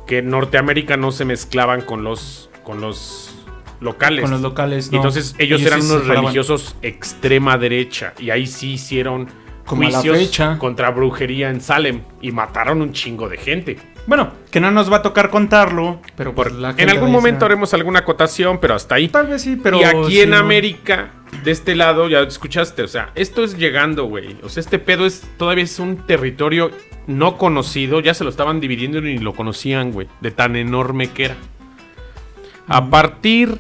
[0.06, 3.36] que en Norteamérica no se mezclaban con los con los
[3.80, 4.24] locales.
[4.24, 4.98] Con los locales, no.
[4.98, 9.28] Entonces ellos, eran sí unos religiosos extrema derecha y ahí sí hicieron
[9.66, 10.58] Como a la juicios fecha.
[10.58, 13.78] contra brujería en Salem y mataron un chingo de gente.
[14.08, 17.52] Bueno, que no nos va a tocar contarlo, pero por la En algún momento decir,
[17.52, 19.10] haremos alguna acotación, pero hasta ahí.
[19.10, 19.82] Tal vez sí, pero.
[19.82, 20.38] y aquí sí, en no.
[20.38, 21.12] América,
[21.44, 24.38] de este lado, ya escuchaste, o sea, esto es llegando, güey.
[24.44, 26.72] O sea, este pedo es todavía es un territorio
[27.06, 31.10] no conocido, ya se lo estaban dividiendo y ni lo conocían, güey, de tan enorme
[31.10, 31.36] que era.
[32.68, 33.58] A partir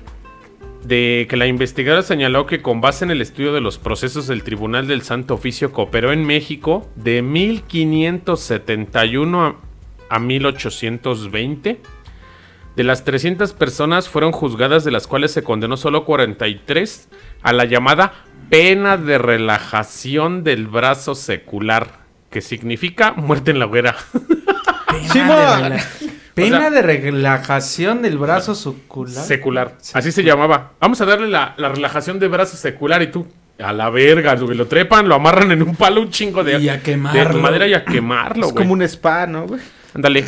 [0.85, 4.43] de que la investigadora señaló que con base en el estudio de los procesos del
[4.43, 9.66] Tribunal del Santo Oficio que operó en México de 1571 a,
[10.09, 11.81] a 1820,
[12.75, 17.09] de las 300 personas fueron juzgadas, de las cuales se condenó solo 43
[17.41, 18.13] a la llamada
[18.49, 21.87] pena de relajación del brazo secular,
[22.29, 23.95] que significa muerte en la hoguera.
[24.87, 25.59] Pena, Sí, de, ma.
[25.59, 25.85] rela-
[26.33, 29.23] pena O sea- de relajación del brazo sucular.
[29.25, 29.77] Secular.
[29.93, 30.73] Así se llamaba.
[30.79, 33.27] Vamos a darle la, la relajación de brazo secular y tú.
[33.59, 34.35] A la verga.
[34.35, 37.33] Lo trepan, lo amarran en un palo, un chingo de, Y a quemarlo.
[37.33, 39.59] de madera y a quemarlo, Es como un spa, ¿no, güey?
[39.97, 40.25] Ándale.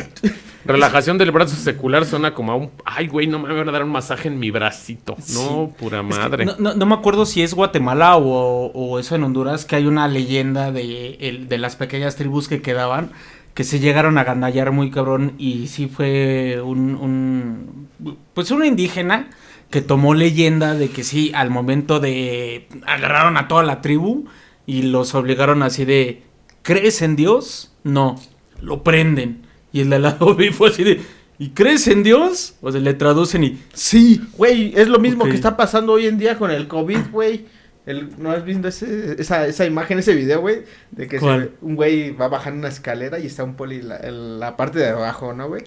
[0.64, 2.70] Relajación del brazo secular suena como a un.
[2.84, 5.16] Ay, güey, no me van a dar un masaje en mi bracito.
[5.32, 6.44] No, pura madre.
[6.44, 9.86] No, no- no me acuerdo si es Guatemala o, o eso en Honduras, que hay
[9.86, 13.10] una leyenda de, el- de las pequeñas tribus que quedaban,
[13.54, 17.88] que se llegaron a gandallar muy cabrón y sí fue un, un
[18.34, 19.30] pues un indígena
[19.70, 24.26] que tomó leyenda de que sí, al momento de agarraron a toda la tribu
[24.66, 26.22] y los obligaron así de,
[26.62, 27.72] ¿crees en Dios?
[27.82, 28.16] No,
[28.60, 29.46] lo prenden.
[29.72, 31.00] Y el de al lado vi fue así de,
[31.38, 32.54] ¿y crees en Dios?
[32.60, 34.20] O sea, le traducen y, sí.
[34.36, 37.46] Güey, es lo mismo que está pasando hoy en día con el COVID, güey.
[37.86, 40.62] El, ¿No has visto ese- esa, esa imagen, ese video, güey?
[40.90, 41.18] De que
[41.62, 44.78] un güey va bajando una escalera y está un poli en la, en la parte
[44.78, 45.62] de abajo, ¿no, güey?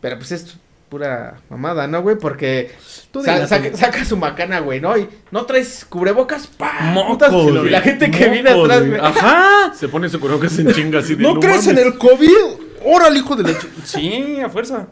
[0.00, 0.56] Pero pues es
[0.88, 2.16] pura mamada, ¿no, güey?
[2.16, 2.70] Porque
[3.10, 4.96] Tú sa- saca, su macana, güey, ¿no?
[4.96, 6.80] Y no traes cubrebocas, ¡pa!
[6.94, 7.70] Mocos, y güey.
[7.70, 8.98] la gente que viene atrás, güey.
[9.00, 9.72] Ajá.
[9.74, 11.22] Se pone su que se chinga así de.
[11.24, 11.92] ¿No, crees en mames".
[11.92, 12.63] el COVID?
[12.84, 13.68] ¡Órale, hijo de leche!
[13.84, 14.88] Sí, a fuerza.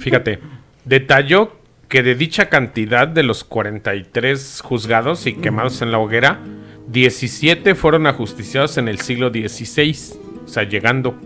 [0.00, 0.40] Fíjate,
[0.84, 1.52] detalló
[1.88, 6.40] que de dicha cantidad de los 43 juzgados y quemados en la hoguera,
[6.88, 9.96] 17 fueron ajusticiados en el siglo XVI,
[10.44, 11.16] o sea, llegando.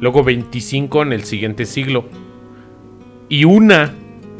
[0.00, 2.08] Luego 25 en el siguiente siglo.
[3.28, 3.94] Y una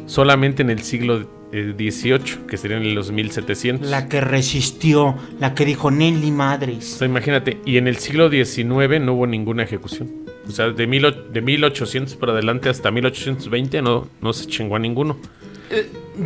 [0.05, 3.89] solamente en el siglo eh, XVIII, que serían en los 1700.
[3.89, 6.85] La que resistió, la que dijo Nelly O Madres.
[6.85, 10.26] sea, imagínate, y en el siglo XIX no hubo ninguna ejecución.
[10.47, 14.75] O sea, de, mil, o- de 1800 para adelante hasta 1820 no, no se chingó
[14.75, 15.17] a ninguno.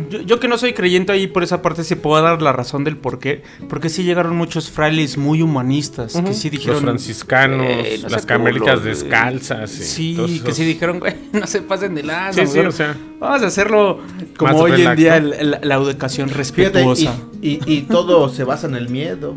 [0.08, 2.84] Yo, yo que no soy creyente ahí por esa parte sí puedo dar la razón
[2.84, 3.42] del por qué.
[3.68, 6.74] Porque sí llegaron muchos frailes muy humanistas que sí dijeron...
[6.76, 8.94] Los franciscanos, "Güey, no las se carmelitas burlen".
[8.94, 9.70] descalzas.
[9.70, 12.46] Sí, que esos- sí dijeron, güey, no se pasen de lanza.
[12.46, 12.96] Sí, sí, o sea.
[13.18, 14.00] Vamos a hacerlo
[14.38, 17.14] como hoy en día el- la educación y, respetuosa.
[17.42, 19.34] y, y todo se basa en el miedo.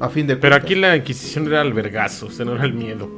[0.00, 2.74] A fin de Pero aquí la Inquisición era el vergazo, o sea, no era el
[2.74, 3.08] miedo.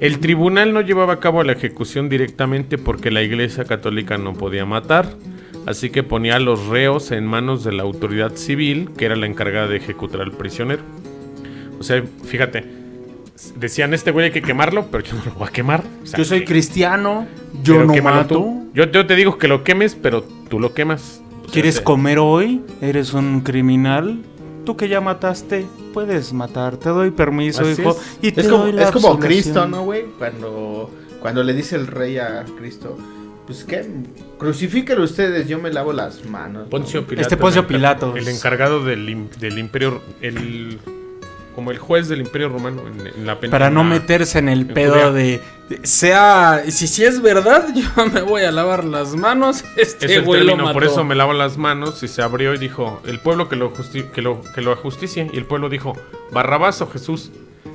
[0.00, 4.64] El tribunal no llevaba a cabo la ejecución directamente porque la Iglesia Católica no podía
[4.64, 5.08] matar,
[5.66, 9.26] así que ponía a los reos en manos de la autoridad civil, que era la
[9.26, 10.82] encargada de ejecutar al prisionero.
[11.80, 12.64] O sea, fíjate,
[13.56, 15.82] decían este güey hay que quemarlo, pero yo no lo voy a quemar.
[16.02, 17.26] O sea, Yo soy que- cristiano,
[17.64, 18.34] yo no mato.
[18.36, 18.70] tú.
[18.74, 21.22] Yo, yo te digo que lo quemes, pero tú lo quemas.
[21.40, 22.60] O sea, ¿Quieres comer hoy?
[22.80, 24.18] ¿Eres un criminal?
[24.68, 26.76] Tú que ya mataste, puedes matar.
[26.76, 27.92] Te doy permiso, Así hijo.
[27.92, 28.18] es.
[28.20, 29.40] Y te Es como, doy la es como absolución.
[29.42, 30.04] Cristo, ¿no, güey?
[30.18, 30.90] Cuando,
[31.22, 32.98] cuando le dice el rey a Cristo,
[33.46, 33.88] pues qué,
[34.38, 36.64] crucifíquenlo ustedes, yo me lavo las manos.
[36.64, 36.68] ¿no?
[36.68, 37.22] Poncio Pilato.
[37.22, 38.14] Este Poncio Pilatos.
[38.14, 40.02] El encargado del, im- del imperio.
[40.20, 40.78] El,
[41.58, 43.50] como el juez del imperio romano en, en la pena.
[43.50, 46.62] Para no meterse en el en pedo de, de- Sea.
[46.68, 49.64] Si, si es verdad, yo me voy a lavar las manos.
[49.76, 52.54] Este Es el güey lo término, por eso me lavo las manos y se abrió
[52.54, 55.28] y dijo, el pueblo que lo, que lo, que lo ajusticie.
[55.32, 55.94] Y el pueblo dijo,
[56.30, 57.32] Barrabás o Jesús.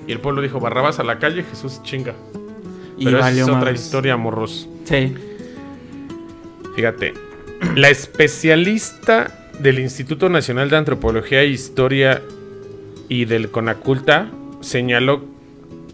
[0.08, 2.14] Y el pueblo dijo, Barrabás a la calle, Jesús chinga.
[2.98, 4.66] Y Pero esa es otra historia, morros.
[4.86, 5.14] Sí.
[6.78, 7.16] Fíjate,
[7.76, 12.22] la especialista del Instituto Nacional de Antropología e Historia
[13.10, 14.30] y del Conaculta
[14.62, 15.24] señaló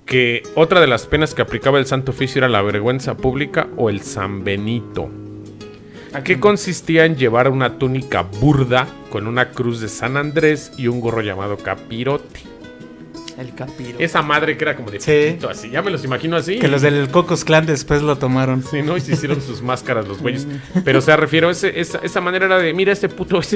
[0.06, 3.90] que otra de las penas que aplicaba el Santo Oficio era la vergüenza pública o
[3.90, 5.10] el San Benito,
[6.24, 11.00] que consistía en llevar una túnica burda con una cruz de San Andrés y un
[11.00, 12.42] gorro llamado capirote.
[13.38, 13.98] El capiro.
[14.00, 15.38] Esa madre que era como de Sí.
[15.50, 16.60] así, ya me los imagino así.
[16.60, 18.64] Que los del Cocos Clan después lo tomaron.
[18.64, 18.98] Sí, ¿no?
[18.98, 20.46] Y se hicieron sus máscaras los güeyes.
[20.84, 23.56] Pero, o sea, refiero, ese, esa, esa manera era de, mira, ese puto es.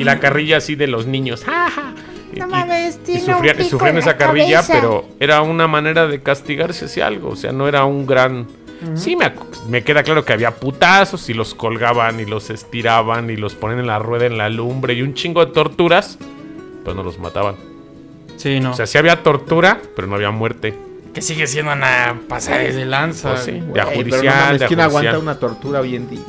[0.00, 1.44] Y la carrilla así de los niños.
[1.44, 1.94] ¡Ja, ja!
[2.34, 4.60] Y, No y- mames, y tiene sufrían, un y pico sufrían en la esa carrilla,
[4.62, 4.72] cabeza.
[4.74, 7.30] pero era una manera de castigarse hacia algo.
[7.30, 8.46] O sea, no era un gran...
[8.94, 9.30] Sí, me,
[9.68, 13.78] me queda claro que había putazos y los colgaban y los estiraban y los ponen
[13.78, 16.16] en la rueda en la lumbre y un chingo de torturas,
[16.82, 17.56] pero no los mataban.
[18.38, 18.70] Sí, no.
[18.70, 20.74] O sea, sí había tortura, pero no había muerte.
[21.12, 23.32] que sigue siendo una pasada de lanza.
[23.32, 24.80] Pues sí, de pero no judicial, mames, de ¿Quién judicial.
[24.80, 26.20] aguanta una tortura hoy en día?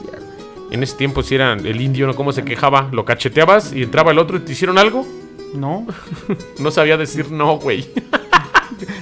[0.71, 2.15] En ese tiempo si era el indio, ¿no?
[2.15, 2.89] ¿Cómo se quejaba?
[2.91, 5.05] Lo cacheteabas y entraba el otro y te hicieron algo.
[5.53, 5.85] No.
[6.59, 7.89] No sabía decir no, güey.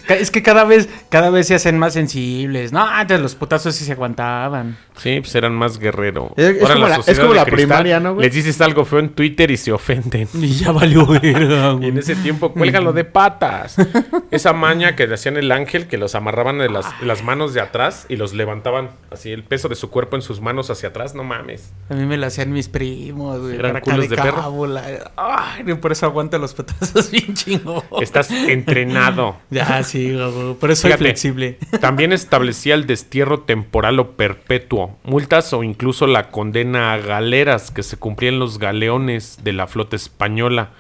[0.08, 2.72] Es que cada vez, cada vez se hacen más sensibles.
[2.72, 4.78] No, antes los putazos sí se aguantaban.
[4.98, 6.34] Sí, pues eran más guerrero.
[6.36, 8.26] Es- es como la- es sociedad como de la primaria, ¿no, güey?
[8.28, 10.28] Les dices algo feo en Twitter y se ofenden.
[10.39, 11.89] Y ya valió verga, Y güey.
[11.89, 13.76] en ese tiempo, cuélgalo de patas.
[14.32, 17.54] Esa maña que le hacían el ángel, que los amarraban de las, de las manos
[17.54, 20.89] de atrás y los levantaban así, el peso de su cuerpo en sus manos hacia
[20.89, 21.72] atrás, no mames.
[21.89, 23.56] A mí me lo hacían mis primos, güey.
[23.56, 24.36] Eran culos de perro.
[24.42, 24.84] cábula.
[25.15, 27.84] Ay, por eso aguanta los putazos bien chingón.
[28.02, 29.38] Estás entrenado.
[29.50, 30.53] Ya, sí, güey.
[30.55, 31.03] Por eso soy Fíjate.
[31.03, 31.58] flexible.
[31.82, 37.84] También establecía el destierro temporal o perpetuo, multas o incluso la condena a galeras que
[37.84, 40.71] se cumplían en los galeones de la flota española.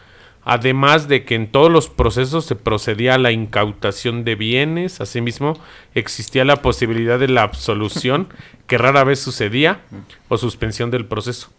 [0.43, 5.59] Además de que en todos los procesos se procedía a la incautación de bienes, asimismo
[5.93, 8.29] existía la posibilidad de la absolución,
[8.65, 9.81] que rara vez sucedía,
[10.27, 11.49] o suspensión del proceso.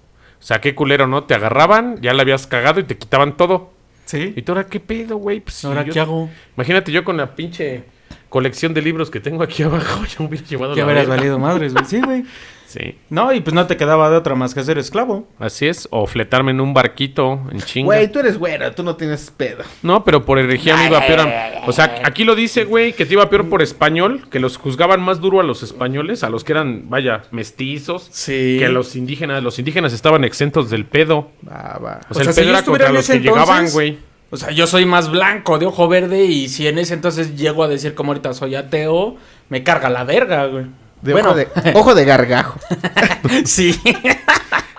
[0.41, 1.25] O sea, qué culero, ¿no?
[1.25, 3.73] Te agarraban, ya la habías cagado y te quitaban todo.
[4.11, 4.33] ¿Sí?
[4.37, 5.41] ¿Y tú ahora qué pedo, güey?
[5.41, 6.29] Pues, si ¿Ahora yo- qué hago?
[6.57, 7.85] Imagínate yo con la pinche
[8.31, 11.17] colección de libros que tengo aquí abajo, ya hubiera llevado la hubieras verga.
[11.17, 11.85] valido madres, güey.
[11.85, 12.25] Sí, güey.
[12.71, 15.27] Sí, No, y pues no te quedaba de otra más que ser esclavo.
[15.41, 15.89] así es.
[15.91, 17.87] O fletarme en un barquito en chinga.
[17.87, 19.65] Güey, tú eres güero, tú no tienes pedo.
[19.83, 21.19] No, pero por herejía me iba peor.
[21.19, 24.57] a- O sea, aquí lo dice, güey, que te iba peor por español, que los
[24.57, 28.59] juzgaban más duro a los españoles, a los que eran, vaya, mestizos, Sí.
[28.61, 29.43] que a los indígenas.
[29.43, 31.33] Los indígenas estaban exentos del pedo.
[31.45, 32.01] Va, va.
[32.09, 33.99] O sea, O sea, el si pedo era contra los que llegaban, güey.
[34.31, 37.65] O sea, yo soy más blanco, de ojo verde, y si en ese entonces llego
[37.65, 39.17] a decir como ahorita soy ateo,
[39.49, 40.67] me carga la verga, güey.
[41.03, 42.61] De bueno, ojo, de, ojo de gargajo.
[43.45, 43.75] sí.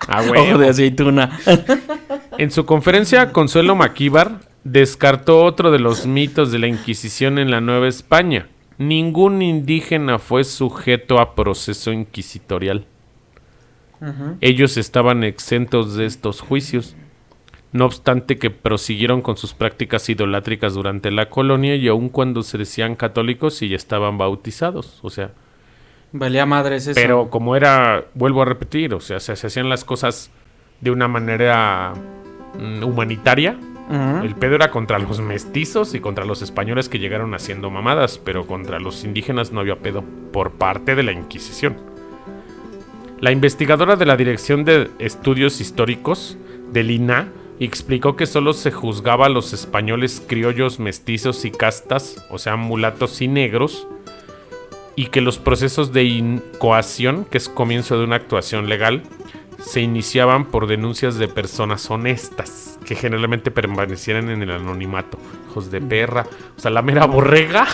[0.08, 0.50] Ah, güey.
[0.50, 1.38] Ojo de aceituna.
[2.38, 7.62] En su conferencia, Consuelo Maquíbar descartó otro de los mitos de la Inquisición en la
[7.62, 8.48] Nueva España.
[8.78, 12.86] Ningún indígena fue sujeto a proceso inquisitorial.
[14.42, 16.96] Ellos estaban exentos de estos juicios.
[17.74, 22.58] No obstante que prosiguieron con sus prácticas idolátricas durante la colonia y aun cuando se
[22.58, 25.00] decían católicos y ya estaban bautizados.
[25.04, 25.32] O sea,
[26.12, 27.00] Valía madres eso.
[27.00, 30.32] pero como era, vuelvo a repetir, o sea, se, se hacían las cosas
[30.82, 31.94] de una manera
[32.60, 33.58] mm, humanitaria.
[34.24, 38.48] El pedo era contra los mestizos y contra los españoles que llegaron haciendo mamadas, pero
[38.48, 41.76] contra los indígenas no había pedo por parte de la Inquisición.
[43.20, 46.38] La investigadora de la Dirección de Estudios Históricos
[46.72, 46.90] del
[47.64, 53.22] Explicó que solo se juzgaba a los españoles criollos, mestizos y castas, o sea, mulatos
[53.22, 53.88] y negros,
[54.96, 59.04] y que los procesos de incoación, que es comienzo de una actuación legal,
[59.60, 65.18] se iniciaban por denuncias de personas honestas, que generalmente permanecieran en el anonimato.
[65.50, 66.26] Hijos de perra.
[66.58, 67.68] O sea, la mera borrega.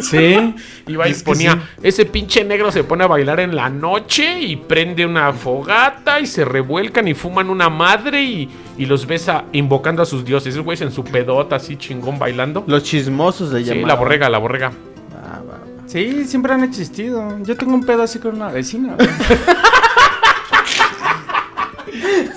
[0.00, 0.54] Sí.
[0.86, 1.58] Iba y Es ponía, sí.
[1.82, 6.26] ese pinche negro se pone a bailar en la noche y prende una fogata y
[6.26, 10.54] se revuelcan y fuman una madre y, y los ves a- invocando a sus dioses.
[10.54, 12.64] Esos güeyes en su pedota así chingón bailando.
[12.68, 13.88] Los chismosos le Sí, llamaban.
[13.88, 14.72] la borrega, la borrega.
[15.12, 15.58] Ah, va, va.
[15.86, 17.36] Sí, siempre han existido.
[17.42, 18.96] Yo tengo un pedo así con una vecina.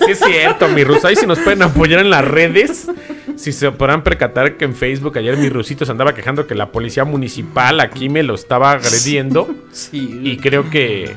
[0.08, 1.08] Sí es cierto, mi ruso.
[1.08, 2.88] Ahí si nos pueden apoyar en las redes.
[3.36, 6.72] Si se podrán percatar que en Facebook ayer mi rusito se andaba quejando que la
[6.72, 9.54] policía municipal aquí me lo estaba agrediendo.
[9.72, 10.22] Sí.
[10.24, 11.14] Y creo que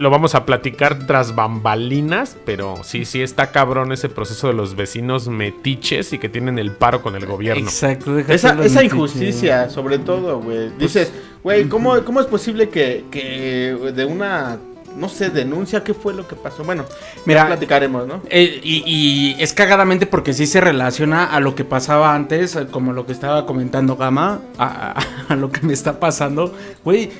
[0.00, 4.74] lo vamos a platicar tras bambalinas, pero sí, sí está cabrón ese proceso de los
[4.74, 7.64] vecinos metiches y que tienen el paro con el gobierno.
[7.64, 8.18] Exacto.
[8.18, 10.70] Esa, esa injusticia, sobre todo, güey.
[10.78, 14.58] Dices, güey, ¿cómo, ¿cómo es posible que, que de una,
[14.96, 16.64] no sé, denuncia, qué fue lo que pasó?
[16.64, 16.84] Bueno,
[17.24, 18.20] Mira, ya platicaremos, ¿no?
[18.28, 22.92] Eh, y, y es cagadamente porque sí se relaciona a lo que pasaba antes, como
[22.92, 26.54] lo que estaba comentando Gama, a, a- a lo que me está pasando.
[26.84, 27.10] Güey,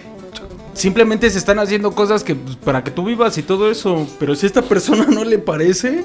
[0.74, 4.06] simplemente se están haciendo cosas que pues, para que tú vivas y todo eso.
[4.18, 6.04] Pero si a esta persona no le parece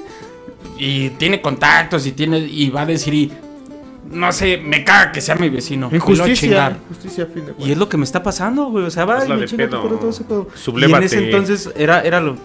[0.78, 3.32] y tiene contactos y tiene y va a decir y
[4.10, 5.88] no sé, me caga que sea mi vecino.
[5.92, 6.34] Injusticia.
[6.34, 6.76] chingar.
[6.90, 8.84] Injusticia, a fin de Y es lo que me está pasando, güey.
[8.84, 10.48] O sea, va me chinga por todo ese pedo.
[10.76, 12.36] Y en ese entonces era, era lo.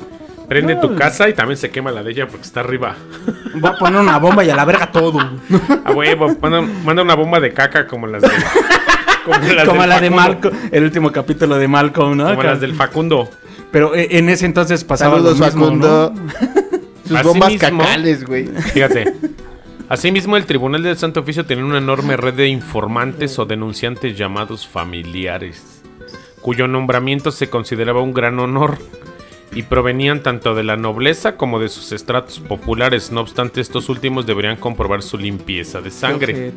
[0.47, 0.81] Prende No.
[0.81, 2.95] tu casa y también se quema la de ella porque está arriba.
[3.63, 5.17] Va a poner una bomba y a la verga todo.
[5.85, 8.29] A huevo, manda, manda una bomba de caca como las de.
[9.23, 10.09] Como las Como la de.
[10.09, 12.23] Malcolm, el último capítulo de Malcolm, ¿no?
[12.25, 12.49] Como Acá.
[12.51, 13.29] las del Facundo.
[13.71, 16.13] Pero eh, en ese entonces pasaba Saludos, lo mismo, Facundo.
[16.15, 16.31] ¿no?
[17.07, 17.77] Sus Así bombas mismo.
[17.77, 18.47] cacales, güey.
[18.73, 19.13] Fíjate.
[19.91, 24.65] Asimismo, el Tribunal del Santo Oficio tenía una enorme red de informantes o denunciantes llamados
[24.65, 25.83] familiares,
[26.39, 28.77] cuyo nombramiento se consideraba un gran honor
[29.53, 33.11] y provenían tanto de la nobleza como de sus estratos populares.
[33.11, 36.53] No obstante, estos últimos deberían comprobar su limpieza de sangre.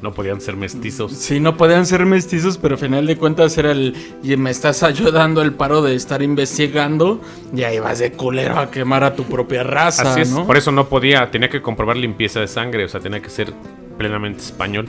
[0.00, 1.12] No podían ser mestizos.
[1.12, 3.94] Sí, no podían ser mestizos, pero al final de cuentas era el.
[4.24, 7.20] Y me estás ayudando el paro de estar investigando.
[7.54, 10.46] Y ahí vas de culero a quemar a tu propia raza, Así es, ¿no?
[10.46, 13.52] por eso no podía, tenía que comprobar limpieza de sangre, o sea, tenía que ser
[13.96, 14.88] plenamente español.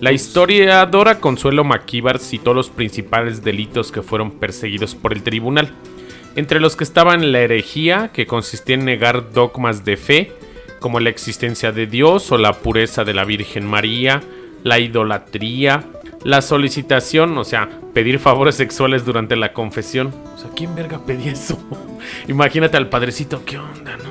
[0.00, 5.72] La historiadora Consuelo Maquíbar citó los principales delitos que fueron perseguidos por el tribunal,
[6.36, 10.32] entre los que estaban la herejía, que consistía en negar dogmas de fe,
[10.80, 14.22] como la existencia de Dios o la pureza de la Virgen María,
[14.64, 15.84] la idolatría,
[16.24, 20.14] la solicitación, o sea, pedir favores sexuales durante la confesión.
[20.34, 21.58] O sea, ¿quién verga pedía eso?
[22.28, 24.10] Imagínate al padrecito, ¿qué onda, no?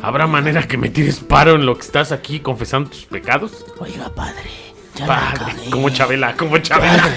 [0.00, 3.66] ¿Habrá manera que me tires paro en lo que estás aquí confesando tus pecados?
[3.80, 4.50] Oiga, padre,
[4.94, 5.70] ya la cagué.
[5.70, 7.02] como Chabela, como Chabela.
[7.02, 7.16] Padre,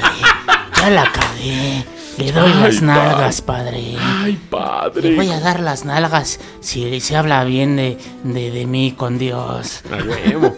[0.75, 1.85] ya la cagué.
[2.21, 3.95] Le doy las nalgas, padre.
[3.99, 5.15] Ay, Le padre.
[5.15, 9.81] voy a dar las nalgas si se habla bien de, de, de mí con Dios.
[9.91, 10.55] A huevo.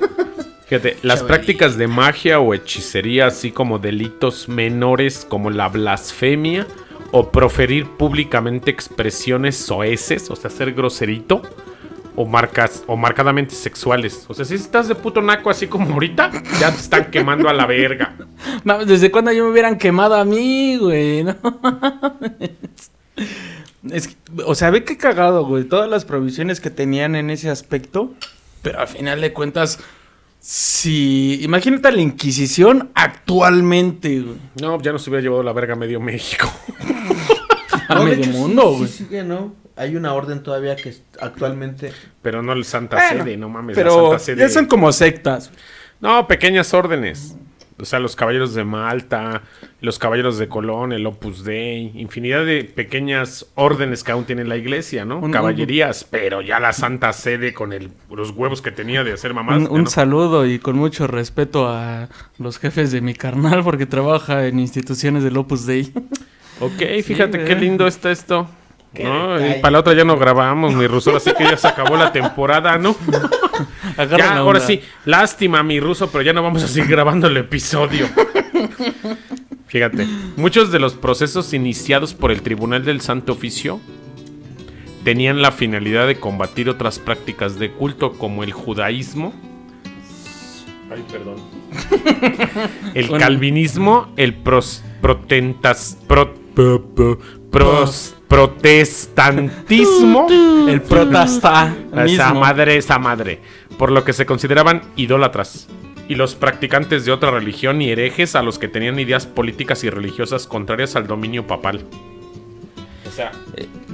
[0.67, 6.65] Fíjate, las prácticas de magia o hechicería, así como delitos menores como la blasfemia
[7.12, 11.43] o proferir públicamente expresiones soeces, o sea, ser groserito,
[12.15, 14.26] o marcas, o marcadamente sexuales.
[14.28, 17.54] O sea, si estás de puto naco así como ahorita, ya te están quemando a
[17.54, 18.15] la verga.
[18.65, 21.23] No, ¿Desde cuándo yo me hubieran quemado a mí, güey?
[21.23, 21.36] No.
[23.91, 25.65] Es que, o sea, ve qué cagado, güey.
[25.65, 28.13] Todas las provisiones que tenían en ese aspecto.
[28.62, 29.80] Pero al final de cuentas,
[30.39, 31.39] si.
[31.43, 34.38] Imagínate la Inquisición actualmente, güey.
[34.62, 36.49] No, ya nos hubiera llevado la verga medio México.
[37.89, 38.89] A No, medio hecho, sí, mundo, sí güey.
[38.89, 39.54] sigue, ¿no?
[39.76, 41.92] Hay una orden todavía que actualmente...
[42.22, 43.76] Pero no el Santa Bueno, Sede, no mames.
[43.76, 44.40] la Pero Santa Sede.
[44.42, 45.52] ya son como sectas.
[46.00, 47.36] No, pequeñas órdenes.
[47.80, 49.42] O sea, los caballeros de Malta,
[49.82, 54.58] los caballeros de Colón, el Opus Dei, infinidad de pequeñas órdenes que aún tiene la
[54.58, 55.18] iglesia, ¿no?
[55.18, 59.34] Un- Caballerías, pero ya la Santa Sede con el, los huevos que tenía de hacer
[59.34, 59.58] mamás.
[59.58, 59.90] Un, ya un no.
[59.90, 65.24] saludo y con mucho respeto a los jefes de mi carnal porque trabaja en instituciones
[65.24, 65.92] del Opus Dei.
[66.60, 68.48] Ok, fíjate qué lindo está esto.
[69.02, 69.48] ¿No?
[69.48, 72.12] Y para la otra ya no grabamos, mi ruso, así que ya se acabó la
[72.12, 72.96] temporada, ¿no?
[74.17, 78.08] Ya, ahora sí, lástima, mi ruso, pero ya no vamos a seguir grabando el episodio.
[79.67, 83.79] Fíjate, muchos de los procesos iniciados por el Tribunal del Santo Oficio
[85.04, 89.33] tenían la finalidad de combatir otras prácticas de culto como el judaísmo.
[90.91, 91.35] Ay, perdón.
[92.94, 93.23] El Bueno.
[93.23, 95.98] calvinismo, el pros, protentas,
[97.54, 100.27] pros- protestantismo.
[100.67, 101.73] El protasta
[102.06, 103.39] esa madre, esa madre.
[103.77, 105.67] Por lo que se consideraban idólatras.
[106.10, 109.89] Y los practicantes de otra religión y herejes a los que tenían ideas políticas y
[109.89, 111.85] religiosas contrarias al dominio papal.
[113.08, 113.31] O sea,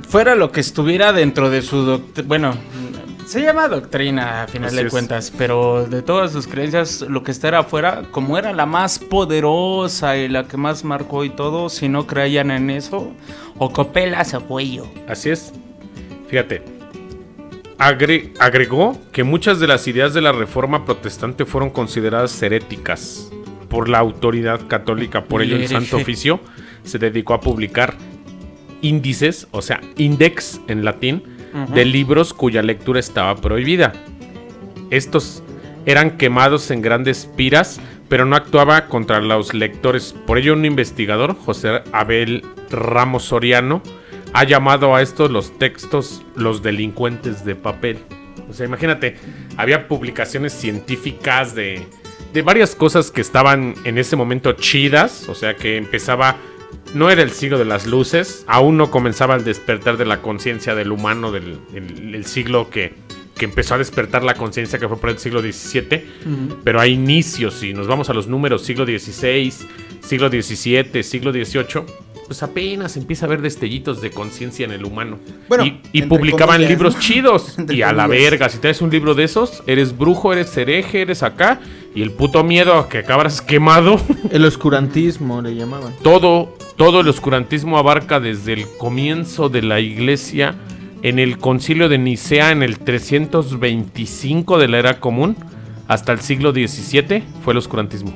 [0.07, 2.27] Fuera lo que estuviera dentro de su doctrina.
[2.27, 2.53] Bueno,
[3.27, 4.89] se llama doctrina a final Así de es.
[4.91, 10.17] cuentas, pero de todas sus creencias, lo que estará afuera, como era la más poderosa
[10.17, 13.11] y la que más marcó y todo, si no creían en eso,
[13.59, 14.87] o copelas o cuello.
[15.07, 15.53] Así es.
[16.27, 16.63] Fíjate.
[17.77, 23.31] Agre- agregó que muchas de las ideas de la reforma protestante fueron consideradas heréticas
[23.69, 25.23] por la autoridad católica.
[25.25, 25.67] Por ello, el.
[25.67, 26.39] Santo Oficio
[26.83, 27.95] se dedicó a publicar
[28.81, 31.23] índices, o sea, index en latín,
[31.73, 33.93] de libros cuya lectura estaba prohibida.
[34.91, 35.41] Estos
[35.85, 37.79] eran quemados en grandes piras,
[38.09, 40.13] pero no actuaba contra los lectores.
[40.27, 43.81] Por ello, un investigador, José Abel Ramos Soriano,
[44.33, 47.99] ha llamado a estos los textos los delincuentes de papel.
[48.49, 49.15] O sea, imagínate,
[49.57, 51.87] había publicaciones científicas de,
[52.33, 56.35] de varias cosas que estaban en ese momento chidas, o sea, que empezaba...
[56.93, 60.73] No era el siglo de las luces, aún no comenzaba el despertar de la conciencia
[60.73, 62.93] del humano del el- el siglo que,
[63.39, 66.03] que empezó a despertar la conciencia que fue por el siglo XVII,
[66.63, 69.51] pero a inicios, si nos vamos a los números siglo XVI,
[70.01, 71.85] siglo XVII, siglo XVIII,
[72.27, 75.17] pues apenas empieza a haber destellitos de conciencia en el humano.
[75.47, 76.99] Bueno, y, publicaban comillas, libros ¿no?
[77.01, 77.57] chidos.
[77.57, 81.01] Entre y a la verga, si traes un libro de esos, eres brujo, eres hereje,
[81.01, 81.59] eres acá.
[81.95, 83.99] Y el puto miedo a que acabas quemado.
[84.31, 85.91] El oscurantismo le llamaban.
[86.03, 90.55] todo, todo el oscurantismo abarca desde el comienzo de la iglesia
[91.01, 95.37] en el concilio de Nicea en el 325 de la era común
[95.87, 98.13] hasta el siglo XVII fue el oscurantismo.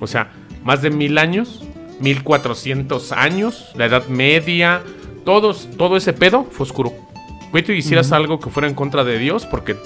[0.00, 0.32] O sea,
[0.64, 1.64] más de mil años,
[2.00, 4.82] 1400 años, la Edad Media,
[5.24, 6.92] todos, todo ese pedo fue oscuro.
[7.50, 9.76] Güey, tú hicieras algo que fuera en contra de Dios porque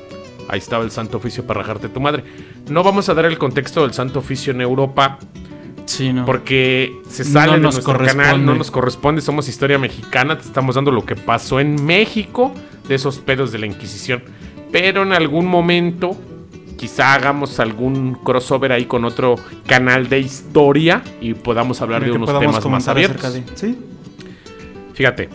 [0.49, 2.25] ahí estaba el Santo Oficio para rajarte tu madre.
[2.69, 5.19] No vamos a dar el contexto del Santo Oficio en Europa
[5.87, 6.25] Sí, no.
[6.27, 10.45] porque se No sale de nos nuestro canal, no nos corresponde, somos historia mexicana, te
[10.45, 12.53] estamos dando lo que pasó en México
[12.89, 14.23] de esos pedos de la Inquisición.
[14.73, 16.17] Pero en algún momento,
[16.77, 22.39] quizá hagamos algún crossover ahí con otro canal de historia y podamos hablar de unos
[22.39, 23.25] temas más abiertos.
[23.25, 23.79] acerca de- Sí.
[24.95, 25.29] Fíjate,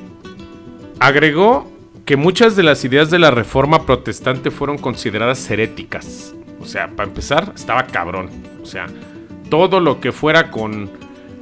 [1.00, 1.70] agregó
[2.06, 6.34] que muchas de las ideas de la reforma protestante fueron consideradas heréticas.
[6.60, 8.30] O sea, para empezar, estaba cabrón.
[8.62, 8.88] O sea,
[9.52, 10.90] todo lo que fuera con,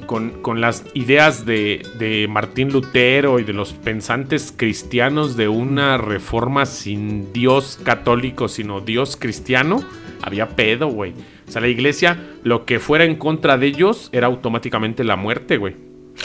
[0.07, 5.97] con, con las ideas de, de Martín Lutero y de los pensantes cristianos de una
[5.99, 9.83] reforma sin Dios católico, sino Dios cristiano,
[10.23, 11.13] había pedo, güey.
[11.47, 15.57] O sea, la iglesia, lo que fuera en contra de ellos era automáticamente la muerte,
[15.57, 15.75] güey.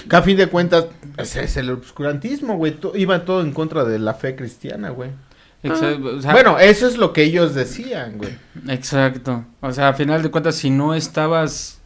[0.09, 2.77] Que a fin de cuentas, ese es el oscurantismo, güey.
[2.95, 5.11] Iba todo en contra de la fe cristiana, güey.
[5.65, 6.17] Exacto.
[6.17, 8.37] o sea, Bueno, eso es lo que ellos decían, güey.
[8.69, 9.45] Exacto.
[9.61, 11.81] O sea, a final de cuentas, si no estabas.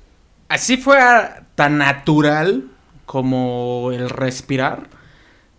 [0.49, 2.64] Así fuera tan natural
[3.07, 4.89] como el respirar.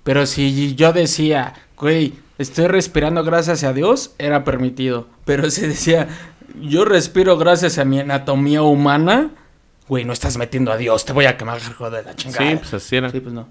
[0.03, 5.07] Pero si yo decía, güey, estoy respirando gracias a Dios, era permitido.
[5.25, 6.07] Pero si decía,
[6.61, 9.31] yo respiro gracias a mi anatomía humana,
[9.87, 12.51] güey, no estás metiendo a Dios, te voy a quemar, hijo de la chingada.
[12.51, 13.09] Sí, pues así era.
[13.09, 13.47] Sí, pues no.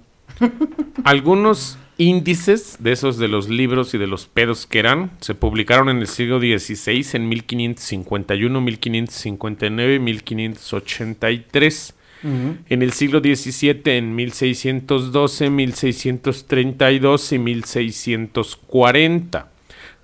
[1.05, 5.91] Algunos índices de esos de los libros y de los pedos que eran se publicaron
[5.91, 11.95] en el siglo XVI en 1551, 1559 y 1583.
[12.21, 19.53] En el siglo XVII en 1612, 1632 y 1640.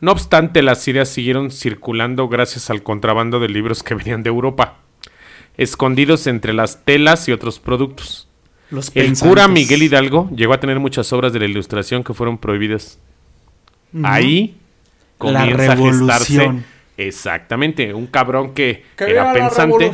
[0.00, 4.78] No obstante, las ideas siguieron circulando gracias al contrabando de libros que venían de Europa,
[5.56, 8.28] escondidos entre las telas y otros productos.
[8.70, 9.22] Los El pensantes.
[9.28, 12.98] cura Miguel Hidalgo llegó a tener muchas obras de la ilustración que fueron prohibidas.
[14.02, 14.56] Ahí
[15.20, 16.64] La comienza a gestarse revolución.
[16.96, 19.92] exactamente un cabrón que era pensante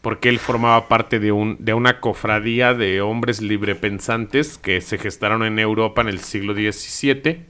[0.00, 5.44] porque él formaba parte de un de una cofradía de hombres librepensantes que se gestaron
[5.44, 7.44] en Europa en el siglo XVII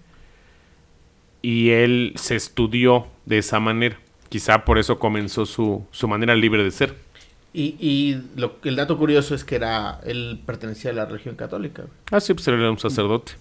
[1.42, 3.98] y él se estudió de esa manera.
[4.28, 6.94] Quizá por eso comenzó su, su manera libre de ser.
[7.55, 11.82] Y, y lo, el dato curioso es que era él pertenecía a la religión católica.
[11.82, 11.94] güey.
[12.11, 13.32] Ah, sí, pues él era un sacerdote.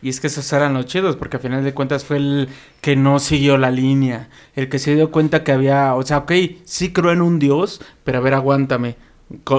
[0.00, 2.48] Y es que esos eran los chidos, porque al final de cuentas fue el
[2.82, 4.28] que no siguió la línea.
[4.54, 6.32] El que se dio cuenta que había, o sea, ok,
[6.64, 8.96] sí creo en un Dios, pero a ver, aguántame.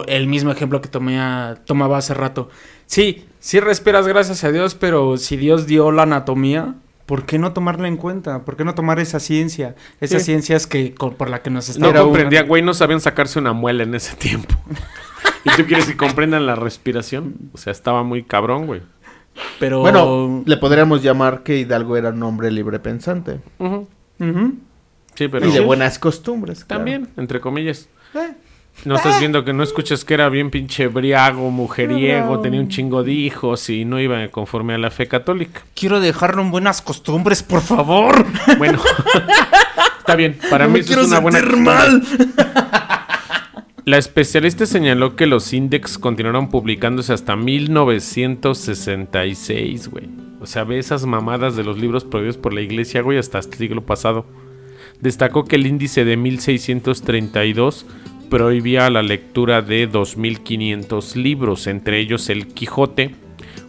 [0.08, 2.50] El mismo ejemplo que tomé a- tomaba hace rato.
[2.86, 6.76] Sí, sí respiras gracias a Dios, pero si Dios dio la anatomía,
[7.06, 8.44] ¿por qué no tomarla en cuenta?
[8.46, 9.76] ¿Por qué no tomar esa ciencia?
[10.02, 10.26] Esas Sí.
[10.32, 13.54] ciencias que por la que nos está No comprendía, una- güey, no sabían sacarse una
[13.54, 14.56] muela en ese tiempo.
[15.46, 17.36] ¿Y tú quieres que comprendan la respiración?
[17.54, 18.82] O sea, estaba muy cabrón, güey.
[19.60, 19.82] Pero...
[19.82, 23.40] Bueno, le podríamos llamar que Hidalgo era un hombre libre pensante.
[25.16, 26.64] Sí, pero y de buenas costumbres.
[26.66, 26.80] claro.
[26.80, 27.88] también, entre comillas.
[28.14, 28.34] Eh,
[28.84, 32.42] No estás viendo que no escuchas que era bien pinche briago, mujeriego, No.
[32.42, 35.62] tenía un chingo de hijos y no iba conforme a la fe católica.
[35.74, 38.26] Quiero dejarlo en buenas costumbres, por favor.
[38.58, 38.80] Bueno,
[40.00, 42.04] está bien, para No mí me eso quiero es una buena mal.
[43.86, 50.10] La especialista señaló que los index continuaron publicándose hasta 1966, güey.
[50.42, 53.44] O sea, ve esas mamadas de los libros prohibidos por la iglesia, güey, hasta el
[53.54, 54.26] siglo pasado.
[55.02, 57.86] Destacó que el índice de 1632
[58.40, 63.16] prohibía la lectura de 2500 libros, entre ellos el Quijote.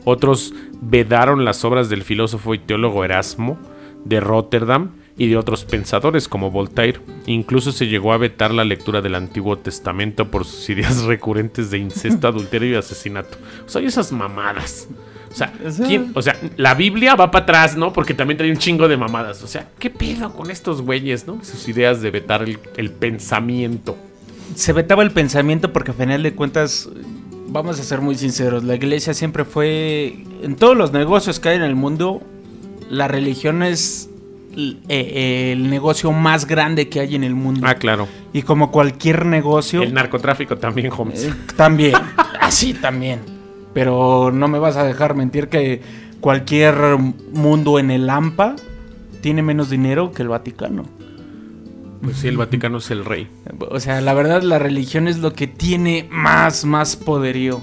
[0.05, 3.61] Otros vedaron las obras del filósofo y teólogo Erasmo
[4.05, 6.99] de Rotterdam y de otros pensadores como Voltaire.
[7.27, 11.79] Incluso se llegó a vetar la lectura del Antiguo Testamento por sus ideas recurrentes de
[11.79, 13.39] incesto, adulterio y asesinato.
[13.65, 14.89] O sea, esas mamadas.
[15.31, 15.53] O sea,
[15.87, 17.93] ¿quién- o sea, la Biblia va para atrás, ¿no?
[17.93, 19.45] Porque también trae un chingo de mamadas.
[19.45, 21.39] O sea, ¿qué pedo con estos güeyes, no?
[21.45, 23.97] Sus ideas de vetar el, el pensamiento.
[24.55, 26.89] Se vetaba el pensamiento porque a final de cuentas,
[27.49, 31.57] vamos a ser muy sinceros, la iglesia siempre fue, en todos los negocios que hay
[31.57, 32.23] en el mundo,
[32.91, 34.09] la religión es
[34.57, 37.63] l- eh, el negocio más grande que hay en el mundo.
[37.65, 38.07] Ah, claro.
[38.33, 41.25] Y como cualquier negocio, El narcotráfico también, Holmes.
[41.25, 41.95] eh, también,
[42.41, 43.21] así también.
[43.75, 45.83] Pero no me vas a dejar mentir que
[46.21, 46.75] cualquier
[47.33, 48.57] mundo en el AMPA
[49.21, 50.85] tiene menos dinero que el Vaticano.
[52.03, 53.29] Pues sí, el Vaticano es el rey.
[53.71, 57.61] O sea, la verdad la religión es lo que tiene más, más poderío.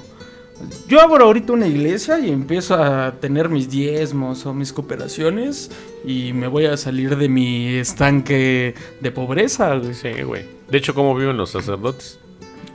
[0.88, 5.69] Yo abro ahorita una iglesia y empiezo a tener mis diezmos o mis cooperaciones
[6.05, 9.75] y me voy a salir de mi estanque de pobreza.
[9.75, 9.93] güey.
[9.93, 10.45] Sí, güey.
[10.69, 12.19] De hecho, ¿cómo viven los sacerdotes?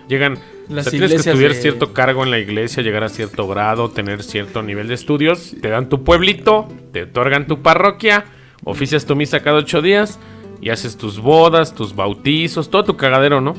[0.08, 0.38] Llegan.
[0.68, 3.48] Las o sea, tienes que estudiar de- cierto cargo en la iglesia, llegar a cierto
[3.48, 5.54] grado, tener cierto nivel de estudios.
[5.62, 8.26] Te dan tu pueblito, te otorgan tu parroquia,
[8.64, 10.18] oficias tu misa cada ocho días
[10.60, 13.54] y haces tus bodas, tus bautizos, todo tu cagadero, ¿no?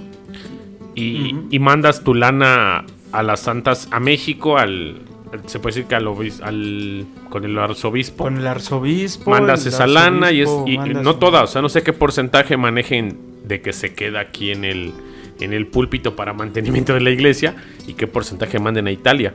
[0.96, 5.02] Y, y mandas tu lana a las santas, a México, al.
[5.46, 9.30] Se puede decir que al, obis- al con el arzobispo Con el arzobispo.
[9.30, 12.58] mandas el esa lana y es y- no toda, o sea, no sé qué porcentaje
[12.58, 14.92] manejen de que se queda aquí en el
[15.40, 17.56] en el púlpito para mantenimiento de la iglesia
[17.88, 19.34] y qué porcentaje manden a Italia.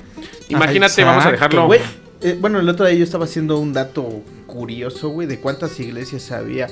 [0.49, 1.69] Imagínate, vamos a dejarlo
[2.21, 4.09] eh, bueno, el otro día yo estaba haciendo un dato
[4.47, 6.69] curioso, güey, de cuántas iglesias había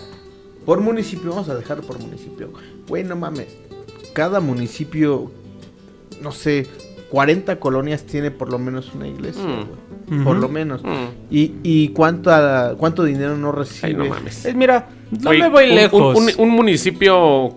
[0.64, 1.30] por municipio.
[1.30, 2.50] Vamos a dejarlo por municipio.
[2.88, 3.48] Güey, no mames.
[4.14, 5.30] Cada municipio,
[6.20, 6.66] no sé,
[7.10, 9.54] 40 colonias tiene por lo menos una iglesia, Mm.
[10.08, 10.24] güey.
[10.24, 10.82] Por lo menos.
[10.82, 11.06] Mm.
[11.30, 13.88] ¿Y, y cuánta, cuánto dinero no recibe?
[13.88, 14.44] Ay, no mames.
[14.44, 16.18] Eh, mira, no Güey, me voy un- lejos.
[16.18, 17.56] Un, un- un municipio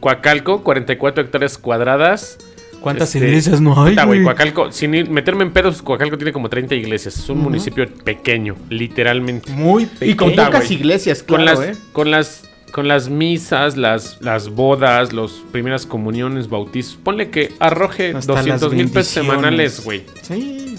[0.00, 2.38] Coacalco, 44 hectáreas cuadradas.
[2.80, 3.90] ¿Cuántas Este, iglesias no hay?
[3.92, 4.22] Puta, güey?
[4.22, 7.16] Coacalco, sin ir- meterme en pedos, Coacalco tiene como 30 iglesias.
[7.18, 9.50] Es un municipio pequeño, literalmente.
[9.52, 11.80] Muy Y con pocas iglesias, con claro, las ¿eh?
[11.92, 16.96] con las con las misas, las, las bodas, las primeras comuniones, bautizos.
[17.02, 20.04] Ponle que arroje Hasta las 200 mil pesos semanales, güey.
[20.20, 20.76] Sí.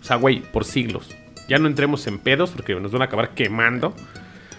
[0.00, 1.08] O sea, güey, por siglos.
[1.48, 3.92] Ya no entremos en pedos porque nos van a acabar quemando.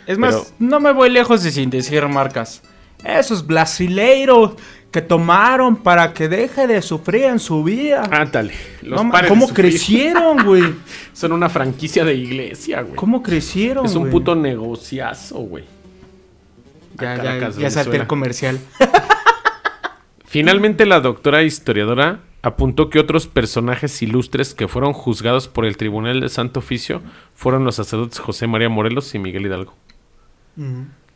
[0.08, 2.62] Es más, Pero- no me voy lejos de sin decir marcas.
[3.06, 4.52] Esos brasileiros
[4.92, 8.04] que tomaron para que deje de sufrir en su vida.
[8.12, 8.54] Ándale.
[8.82, 10.64] Los No ¿Cómo crecieron, güey?
[11.14, 12.96] Son una franquicia de iglesia, güey.
[12.96, 13.86] ¿Cómo crecieron?
[13.86, 15.64] Es un puto negociazo, güey.
[17.00, 18.60] Ya, ya, salté el comercial.
[20.26, 26.20] Finalmente, la doctora historiadora apuntó que otros personajes ilustres que fueron juzgados por el Tribunal
[26.20, 27.02] de Santo Oficio
[27.34, 29.74] fueron los sacerdotes José María Morelos y Miguel Hidalgo.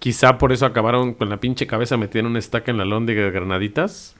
[0.05, 3.23] Quizá por eso acabaron con la pinche cabeza metida en una estaca en la lóndiga
[3.23, 4.15] de Granaditas.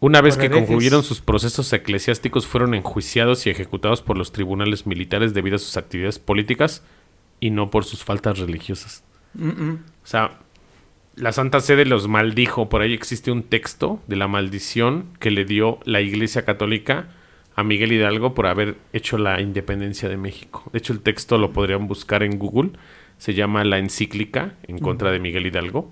[0.00, 5.34] Una vez que concluyeron sus procesos eclesiásticos, fueron enjuiciados y ejecutados por los tribunales militares
[5.34, 6.82] debido a sus actividades políticas
[7.38, 9.04] y no por sus faltas religiosas.
[9.38, 10.40] O sea,
[11.14, 12.68] la Santa Sede los maldijo.
[12.68, 17.06] Por ahí existe un texto de la maldición que le dio la Iglesia Católica
[17.54, 20.68] a Miguel Hidalgo por haber hecho la independencia de México.
[20.72, 22.72] De hecho, el texto lo podrían buscar en Google.
[23.24, 25.90] Se llama La Encíclica en contra de Miguel Hidalgo.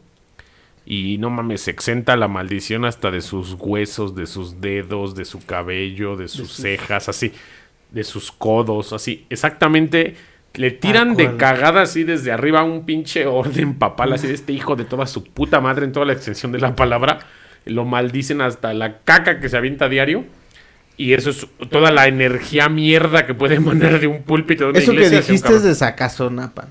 [0.85, 5.25] Y no mames, se exenta la maldición hasta de sus huesos, de sus dedos, de
[5.25, 7.33] su cabello, de sus cejas, así,
[7.91, 9.25] de sus codos, así.
[9.31, 10.15] Exactamente,
[10.53, 14.77] le tiran de cagada así desde arriba un pinche orden papal, así de este hijo
[14.77, 17.21] de toda su puta madre en toda la extensión de la palabra.
[17.65, 20.27] Lo maldicen hasta la caca que se avienta a diario.
[20.99, 24.79] Y eso es toda la energía mierda que puede emanar de un púlpito de una
[24.81, 26.69] Eso que iglesia dijiste es de Zacazonapa.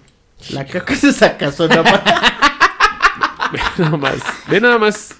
[0.49, 2.03] La caca es de Zacazonapa.
[3.51, 4.15] Ve nada más.
[4.49, 5.15] Ve nada más.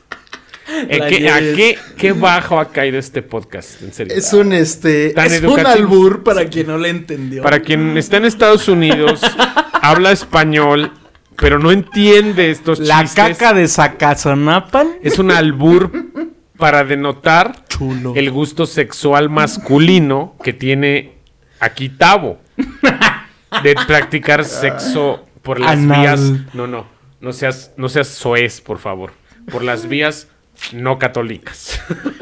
[0.90, 3.82] Eh, La ¿qué- ¿A qué, qué bajo ha caído este podcast?
[3.82, 4.16] En serio.
[4.16, 5.14] Es un este.
[5.20, 7.44] Es un albur para quien no le entendió.
[7.44, 9.22] Para quien está en Estados Unidos,
[9.82, 10.92] habla español,
[11.36, 13.38] pero no entiende estos la chistes.
[13.38, 14.88] caca de Zacazonapan.
[15.04, 15.92] Es un albur
[16.58, 18.14] para denotar Chulo.
[18.16, 21.16] el gusto sexual masculino que tiene
[21.60, 22.40] aquí Tavo.
[23.64, 26.00] De practicar sexo por las Anal.
[26.00, 26.22] vías.
[26.54, 26.86] No, no.
[27.20, 29.12] No seas, no seas soez, por favor.
[29.52, 30.28] Por las vías
[30.74, 31.80] no católicas.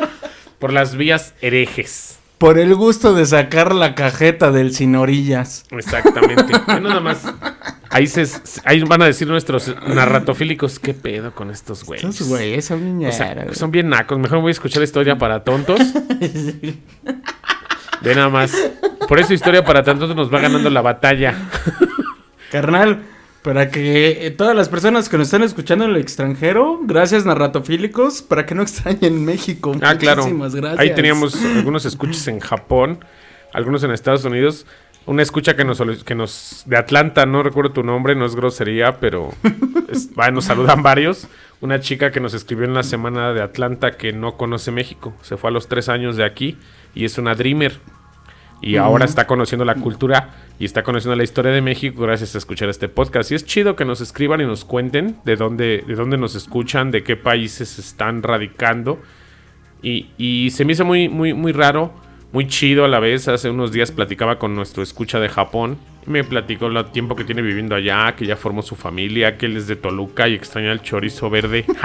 [0.59, 2.17] por las vías herejes.
[2.37, 5.65] Por el gusto de sacar la cajeta del sin orillas.
[5.71, 6.53] Exactamente.
[6.67, 7.21] Yo nada más.
[7.89, 8.25] Ahí, se,
[8.65, 12.15] ahí van a decir nuestros narratofílicos, ¿qué pedo con estos güeyes?
[12.15, 13.55] Esos güeyes son O niñeras, sea, güey.
[13.55, 14.17] son bien nacos.
[14.19, 15.79] Mejor voy a escuchar historia para tontos.
[18.01, 18.53] Ve nada más.
[19.09, 21.35] Por eso historia para tontos nos va ganando la batalla.
[22.51, 23.01] Carnal,
[23.41, 28.21] para que eh, todas las personas que nos están escuchando en el extranjero, gracias narratofílicos,
[28.21, 29.73] para que no extrañen México.
[29.81, 30.21] Ah, claro.
[30.21, 30.79] Muchísimas gracias.
[30.79, 33.03] Ahí teníamos algunos escuches en Japón,
[33.53, 34.65] algunos en Estados Unidos.
[35.05, 38.35] Una escucha que nos, solu- que nos de Atlanta, no recuerdo tu nombre, no es
[38.35, 39.31] grosería, pero
[39.91, 41.27] es- va, nos saludan varios.
[41.61, 45.35] Una chica que nos escribió en la semana de Atlanta que no conoce México, se
[45.35, 46.57] fue a los tres años de aquí
[46.93, 47.79] y es una dreamer.
[48.61, 52.37] Y ahora está conociendo la cultura y está conociendo la historia de México gracias a
[52.39, 53.31] escuchar este podcast.
[53.31, 56.91] Y es chido que nos escriban y nos cuenten de dónde, de dónde nos escuchan,
[56.91, 58.99] de qué países están radicando.
[59.81, 61.93] Y, y se me hizo muy, muy, muy raro,
[62.33, 63.29] muy chido a la vez.
[63.29, 65.77] Hace unos días platicaba con nuestro escucha de Japón.
[66.05, 69.45] Y me platicó el tiempo que tiene viviendo allá, que ya formó su familia, que
[69.45, 71.65] él es de Toluca y extraña el chorizo verde.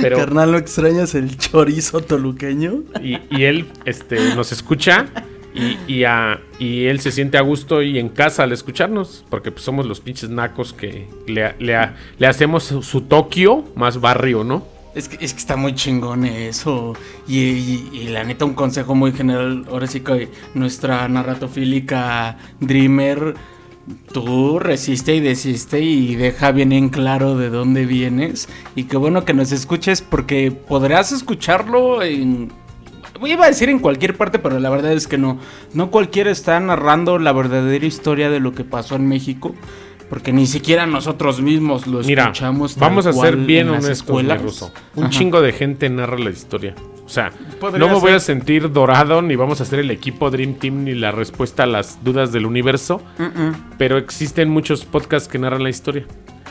[0.00, 2.82] Pero, Carnal, ¿no extrañas el chorizo toluqueño?
[3.02, 5.06] y, y él este, nos escucha
[5.54, 9.50] y, y, a- y él se siente a gusto y en casa al escucharnos, porque
[9.52, 14.44] pues, somos los pinches nacos que le, le- le hacemos su, su Tokio más barrio,
[14.44, 14.66] ¿no?
[14.94, 16.94] Es que, es que está muy chingón eso.
[17.28, 19.64] Y, y- y la neta, un consejo muy general.
[19.70, 23.34] Ahora sí que nuestra narratofílica Dreamer,
[24.12, 28.48] tú resiste y desiste y deja bien en claro de dónde vienes.
[28.74, 32.52] Y qué bueno que nos escuches porque podrás escucharlo en...
[33.24, 35.38] Iba a decir en cualquier parte, pero la verdad es que no.
[35.72, 39.54] No cualquiera está narrando la verdadera historia de lo que pasó en México.
[40.08, 42.74] Porque ni siquiera nosotros mismos lo Mira, escuchamos.
[42.76, 44.38] tal vamos a ser bien honestos, escuelas.
[44.40, 44.72] mi ruso.
[44.94, 45.10] Un Ajá.
[45.12, 46.74] chingo de gente narra la historia.
[47.04, 50.30] O sea, Podría no me voy a sentir dorado, ni vamos a ser el equipo
[50.30, 53.00] Dream Team, ni la respuesta a las dudas del universo.
[53.78, 56.04] Pero existen muchos podcasts que narran la historia.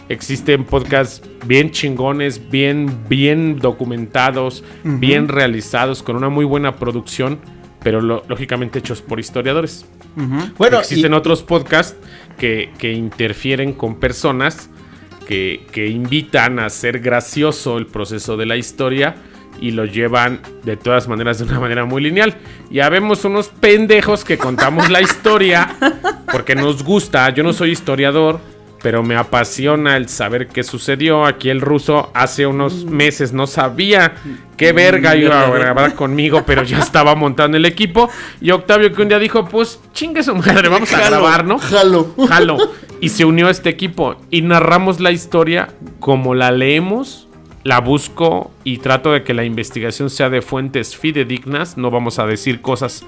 [0.07, 7.39] Existen podcasts bien chingones, bien, bien documentados, bien realizados, con una muy buena producción,
[7.83, 9.85] pero lo- lógicamente hechos por historiadores.
[10.57, 11.95] Bueno, Existen y- otros podcasts
[12.37, 14.69] que, que interfieren con personas
[15.27, 19.15] que, que invitan a hacer gracioso el proceso de la historia
[19.59, 22.35] y lo llevan de todas maneras de una manera muy lineal.
[22.69, 25.75] Y habemos unos pendejos que contamos la historia
[26.31, 27.29] porque nos gusta.
[27.29, 28.39] Yo no soy historiador,
[28.85, 31.25] pero me apasiona el saber qué sucedió.
[31.25, 34.13] Aquí el ruso hace unos meses no sabía
[34.57, 38.11] qué verga iba a grabar conmigo, pero ya estaba montando el equipo.
[38.41, 41.57] Y Octavio que un día dijo, pues chingue su madre, vamos a grabar, ¿no?
[41.57, 42.13] Jalo.
[42.29, 42.57] Jalo.
[43.01, 44.17] Y se unió a este equipo.
[44.29, 45.69] Y narramos la historia
[45.99, 47.27] como la leemos,
[47.63, 51.75] la busco y trato de que la investigación sea de fuentes fidedignas.
[51.75, 53.03] No vamos a decir cosas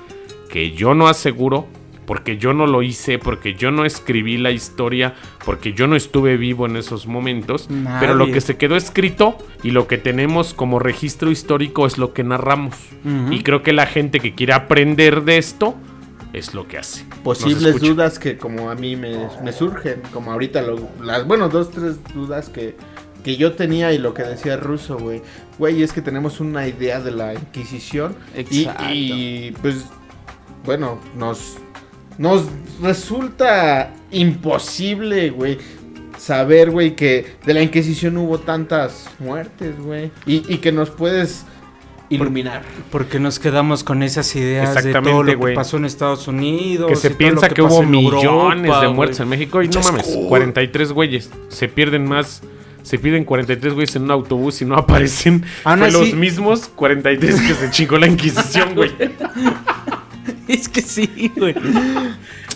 [0.50, 1.68] que yo no aseguro,
[2.08, 5.14] porque yo no lo hice, porque yo no escribí la historia,
[5.46, 7.70] porque yo no estuve vivo en esos momentos.
[7.70, 8.00] Nadie.
[8.00, 12.14] Pero lo que se quedó escrito y lo que tenemos como registro histórico es lo
[12.14, 12.76] que narramos.
[13.30, 15.76] Y creo que la gente que quiere aprender de esto
[16.34, 17.06] es lo que hace.
[17.24, 21.72] Posibles dudas que como a mí me, me surgen, como ahorita lo- las, bueno, dos,
[21.72, 22.76] tres dudas que,
[23.24, 25.22] que yo tenía y lo que decía Russo, güey.
[25.58, 28.84] Güey, es que tenemos una idea de la Inquisición y, Exacto.
[28.94, 29.86] y, pues,
[30.66, 31.58] bueno, nos,
[32.18, 32.46] nos
[32.82, 35.58] resulta imposible, güey.
[36.18, 40.12] Saber, güey, que de la Inquisición hubo tantas muertes, güey.
[40.26, 41.46] Y, y que nos puedes
[42.10, 42.64] iluminar.
[42.92, 45.56] Porque nos quedamos con esas ideas de todo lo que güey.
[45.56, 46.90] pasó en Estados Unidos.
[46.90, 48.94] Que se piensa que, hubo millones Europa, de güey.
[48.96, 51.30] muertos en México y no mames, 43 güeyes.
[51.50, 52.42] Se pierden más,
[52.82, 56.68] se piden 43 güeyes en un autobús y no aparecen Aún Fue así- los mismos
[56.76, 58.92] 43 que se chingó la Inquisición, güey.
[60.54, 61.56] Es que sí, güey.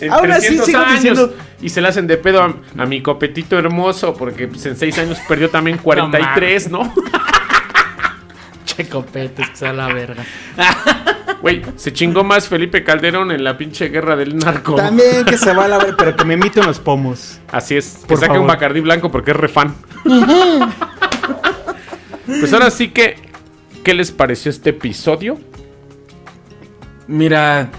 [0.00, 0.94] En así 300 sigo años.
[0.94, 4.76] diciendo- Y se le hacen de pedo a, a mi copetito hermoso porque pues, en
[4.76, 6.92] 6 años perdió también 43, ¿no?
[8.64, 10.24] Che copetes, que sea la verga.
[11.42, 14.76] Güey, se chingó más Felipe Calderón en la pinche guerra del narco.
[14.76, 17.38] También que se va a la verga, pero que me emite unos pomos.
[17.50, 18.46] Así es, que Por saque un.
[18.46, 19.74] Bacardí blanco porque es refan.
[22.26, 23.16] Pues ahora sí que,
[23.84, 25.38] ¿qué les pareció este episodio?
[27.08, 27.70] Mira,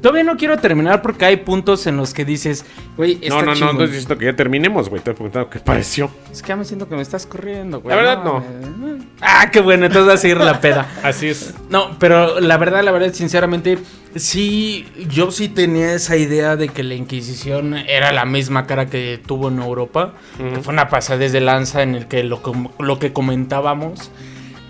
[0.00, 2.64] todavía no quiero terminar porque hay puntos en los que dices,
[2.96, 3.76] güey, está No, no, no, chingón.
[3.78, 5.02] no necesito que ya terminemos, güey.
[5.02, 6.10] Te he preguntado qué pareció.
[6.32, 7.94] Es que ya me siento que me estás corriendo, güey.
[7.96, 8.38] La verdad, no.
[8.38, 10.88] eh, Ah, qué bueno, entonces va a seguir la peda.
[11.02, 11.54] Así es.
[11.68, 13.78] No, pero la verdad, la verdad, sinceramente,
[14.16, 19.20] sí, yo sí tenía esa idea de que la Inquisición era la misma cara que
[19.26, 22.40] tuvo en Europa, que fue una pasada desde lanza en el que lo,
[22.78, 24.10] lo que comentábamos,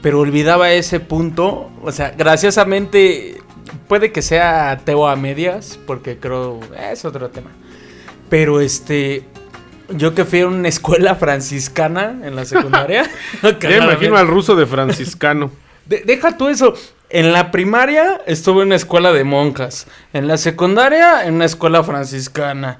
[0.02, 3.40] pero olvidaba ese punto, o sea, graciosamente
[3.88, 6.60] puede que sea ateo a medias, porque creo
[6.92, 7.50] es otro tema,
[8.28, 9.24] pero este...
[9.92, 13.10] Yo que fui a una escuela franciscana en la secundaria.
[13.42, 15.50] Ya imagino al ruso de franciscano.
[15.84, 16.74] De- deja tú eso.
[17.08, 19.88] En la primaria estuve en una escuela de monjas.
[20.12, 22.78] En la secundaria, en una escuela franciscana.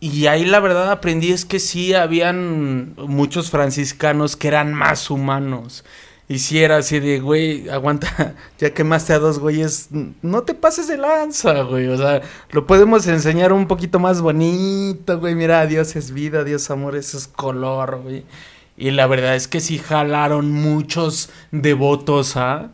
[0.00, 5.84] Y ahí la verdad aprendí es que sí habían muchos franciscanos que eran más humanos.
[6.32, 9.88] Y si era así de, güey, aguanta, ya quemaste a dos güeyes,
[10.22, 11.88] no te pases de lanza, güey.
[11.88, 12.22] O sea,
[12.52, 15.34] lo podemos enseñar un poquito más bonito, güey.
[15.34, 18.24] Mira, Dios es vida, Dios amor, eso es color, güey.
[18.78, 22.70] Y la verdad es que sí jalaron muchos devotos a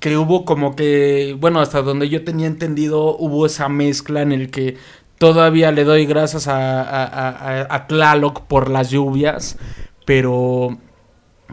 [0.00, 4.50] que hubo como que, bueno, hasta donde yo tenía entendido, hubo esa mezcla en el
[4.50, 4.76] que
[5.18, 9.56] todavía le doy gracias a, a, a- a Tlaloc por las lluvias,
[10.04, 10.78] pero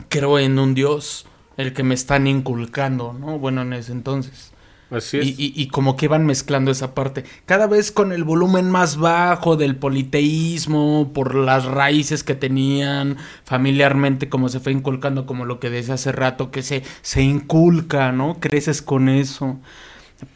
[0.09, 1.25] creo en un Dios,
[1.57, 3.39] el que me están inculcando, ¿no?
[3.39, 4.51] Bueno, en ese entonces.
[4.89, 5.25] Así es.
[5.25, 7.23] Y, y- y como que van mezclando esa parte.
[7.45, 14.29] Cada vez con el volumen más bajo del politeísmo, por las raíces que tenían familiarmente,
[14.29, 18.37] como se fue inculcando, como lo que decía hace rato, que se, se inculca, ¿no?
[18.39, 19.59] Creces con eso.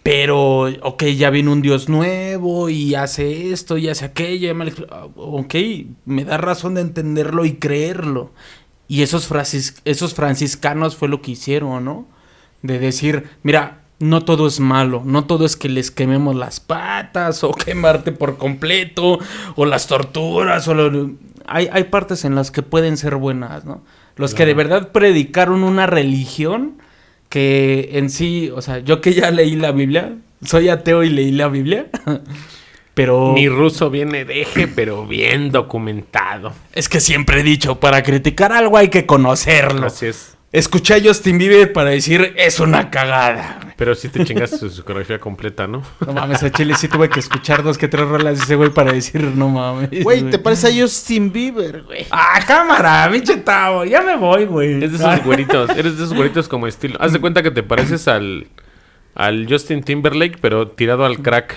[0.04, 4.54] Pero, ok, ya viene un Dios nuevo y hace esto y hace aquello.
[4.56, 4.74] me-
[5.16, 5.56] Ok,
[6.06, 8.32] me da razón de entenderlo y creerlo.
[8.88, 12.08] Y esos, francis- esos franciscanos fue lo que hicieron, ¿no?
[12.62, 17.44] De decir, mira, no todo es malo, no todo es que les quememos las patas
[17.44, 19.20] o quemarte por completo
[19.56, 21.12] o las torturas o lo-
[21.48, 23.82] hay, hay partes en las que pueden ser buenas, ¿no?
[24.16, 26.78] Los que de verdad predicaron una religión
[27.30, 31.32] que en sí, o sea, yo que ya leí la Biblia, soy ateo y leí
[31.32, 31.88] la Biblia,
[32.98, 36.52] pero Mi ruso viene de eje, pero bien documentado.
[36.74, 39.86] es que siempre he dicho, para criticar algo hay que conocerlo.
[39.86, 40.36] Así es.
[40.52, 43.60] Escuché a Justin Bieber para decir, es una cagada.
[43.76, 45.84] Pero sí te chingaste su discografía completa, ¿no?
[46.04, 48.72] No mames, a Chile sí tuve que escuchar dos que tres rolas de ese güey
[48.72, 50.04] para decir, no mames.
[50.04, 52.08] Güey, te parece a Justin Bieber, güey.
[52.10, 54.84] Ah, cámara, pinche Tavo, ya me voy, güey.
[54.84, 56.98] Es de esos güeritos, eres de esos güeritos como estilo.
[57.00, 58.48] Haz de cuenta que te pareces al,
[59.14, 61.56] al Justin Timberlake, pero tirado al crack.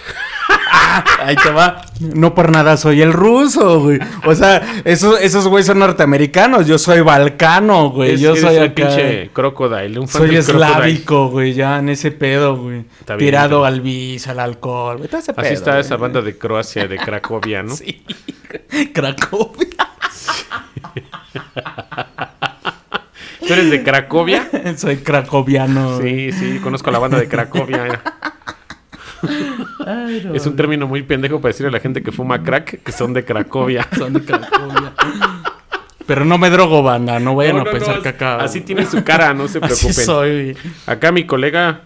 [1.24, 1.82] Ahí te va.
[2.00, 3.98] No por nada soy el ruso, güey.
[4.24, 6.66] O sea, esos, esos güeyes son norteamericanos.
[6.66, 8.14] Yo soy balcano, güey.
[8.14, 8.74] Es- Yo soy un acá.
[8.74, 12.84] pinche crocodile, un fan Soy eslávico, güey, ya en ese pedo, güey.
[13.00, 15.08] Está bien, Tirado está al bis, al alcohol, güey.
[15.08, 15.80] todo ese Así pedo, está güey.
[15.82, 17.74] esa banda de Croacia, de Cracovia, ¿no?
[17.76, 18.04] Sí.
[18.92, 19.68] Cracovia.
[23.46, 24.48] ¿Tú eres de Cracovia?
[24.76, 25.96] Soy cracoviano.
[25.98, 26.32] güey.
[26.32, 28.00] Sí, sí, conozco la banda de Cracovia.
[30.34, 33.12] Es un término muy pendejo para decirle a la gente que fuma crack que son
[33.12, 33.86] de Cracovia.
[33.96, 34.92] Son de Cracovia.
[36.06, 37.20] Pero no me drogo, banda.
[37.20, 38.36] No vayan No, a no, pensar no, que acá.
[38.38, 40.04] Así tiene su cara, no se Así preocupen.
[40.04, 40.56] soy.
[40.86, 41.82] Acá mi colega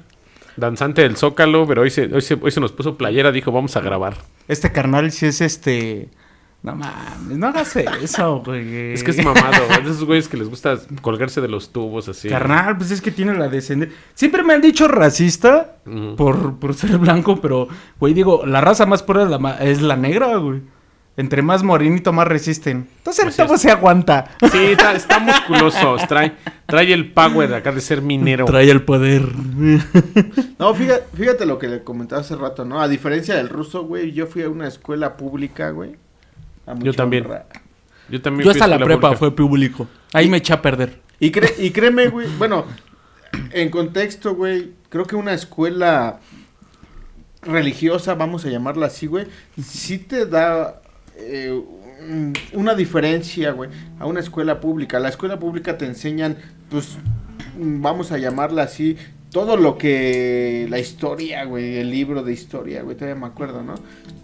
[0.56, 3.76] danzante del Zócalo, pero hoy se, hoy se, hoy se nos puso playera, dijo vamos
[3.76, 4.14] a grabar.
[4.48, 6.08] Este carnal sí es este.
[6.64, 8.94] No mames, no hagas eso, güey.
[8.94, 12.08] Es que es mamado, es de esos güeyes que les gusta colgarse de los tubos
[12.08, 12.30] así.
[12.30, 13.94] Carnal, pues es que tiene la descendencia.
[14.14, 15.76] Siempre me han dicho racista
[16.16, 17.68] por, por ser blanco, pero,
[18.00, 20.62] güey, digo, la raza más pura es la, ma- es la negra, güey.
[21.18, 22.88] Entre más morenito, más resisten.
[22.96, 23.60] Entonces, Así ahorita es.
[23.60, 24.30] se aguanta.
[24.50, 26.34] Sí, está, está musculoso, trae,
[26.66, 28.46] trae el power acá de ser minero.
[28.46, 29.22] Trae el poder.
[30.58, 32.80] No, fíjate, fíjate lo que le comentaba hace rato, ¿no?
[32.80, 35.96] A diferencia del ruso, güey, yo fui a una escuela pública, güey.
[36.66, 37.24] A mucha también.
[37.26, 37.46] honra.
[38.08, 39.18] Yo también Yo hasta la prepa pública.
[39.18, 39.88] fue público.
[40.12, 41.00] Ahí me eché a perder.
[41.20, 42.64] Y, cre- y créeme, güey, bueno,
[43.52, 46.20] en contexto, güey, creo que una escuela
[47.42, 49.26] religiosa, vamos a llamarla así, güey,
[49.62, 50.80] sí te da
[51.16, 51.50] eh,
[52.00, 54.98] un- una diferencia, güey, a una escuela pública.
[54.98, 56.36] La escuela pública te enseñan,
[56.70, 56.96] pues,
[57.58, 58.96] mm, vamos a llamarla así,
[59.30, 63.74] todo lo que la historia, güey, el libro de historia, güey, todavía me acuerdo, ¿no?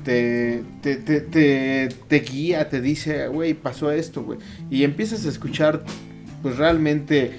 [0.05, 4.39] Te, te, te, te, te guía, te dice, güey, pasó esto, güey.
[4.71, 5.83] Y empiezas a escuchar,
[6.43, 7.33] pues realmente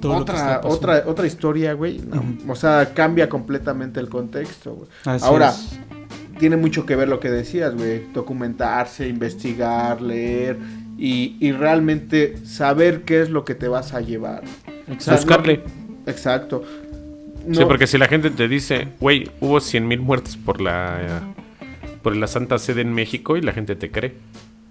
[0.00, 2.00] Todo otra, otra, otra historia, güey.
[2.46, 4.88] O sea, cambia completamente el contexto, güey.
[5.22, 5.78] Ahora, es.
[6.38, 8.02] tiene mucho que ver lo que decías, güey.
[8.14, 10.56] Documentarse, investigar, leer.
[10.96, 14.42] y, y realmente saber qué es lo que te vas a llevar.
[14.96, 15.58] O sea, Buscarle.
[15.64, 16.62] no- exacto.
[17.52, 21.42] Sí, porque si la gente te dice, güey, hubo 100 mil muertos por la, eh,
[22.08, 24.14] por la Santa Sede en México y la gente te cree.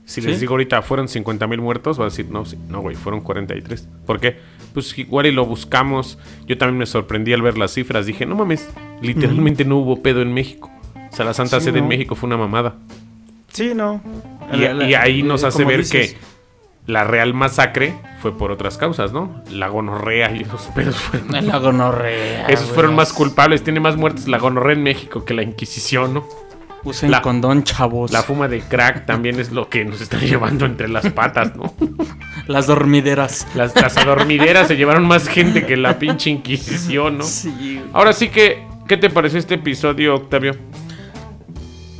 [0.05, 2.95] Si les digo ahorita fueron 50 mil muertos, va a decir, no, sí, no, güey,
[2.95, 3.89] fueron 43.
[4.05, 4.39] ¿Por qué?
[4.73, 6.17] Pues igual y lo buscamos.
[6.47, 8.05] Yo también me sorprendí al ver las cifras.
[8.05, 8.69] Dije, no mames,
[9.01, 10.71] literalmente no hubo pedo en México.
[11.11, 11.87] O sea, la Santa Sí, Sede en.
[11.89, 12.75] México fue una mamada.
[13.51, 14.01] Sí, no.
[14.53, 16.17] Y, y ahí nos hace Como ver dices, que
[16.91, 19.43] la real masacre fue por otras causas, ¿no?
[19.51, 22.47] La gonorrea y esos pedos fueron La gonorrea.
[22.47, 22.75] esos güey.
[22.75, 23.61] fueron más culpables.
[23.63, 26.25] Tiene más muertes la gonorrea en México que la Inquisición, ¿no?
[26.87, 28.11] Usen La- condón, chavos.
[28.11, 31.73] La fuma de crack también es lo que nos está llevando entre las patas, ¿no?
[32.47, 33.45] Las dormideras.
[33.55, 37.23] Las, las adormideras se llevaron más gente que la pinche Inquisición, ¿no?
[37.25, 37.81] Sí.
[37.91, 40.53] Ahora sí que, ¿qué te pareció este episodio, Octavio?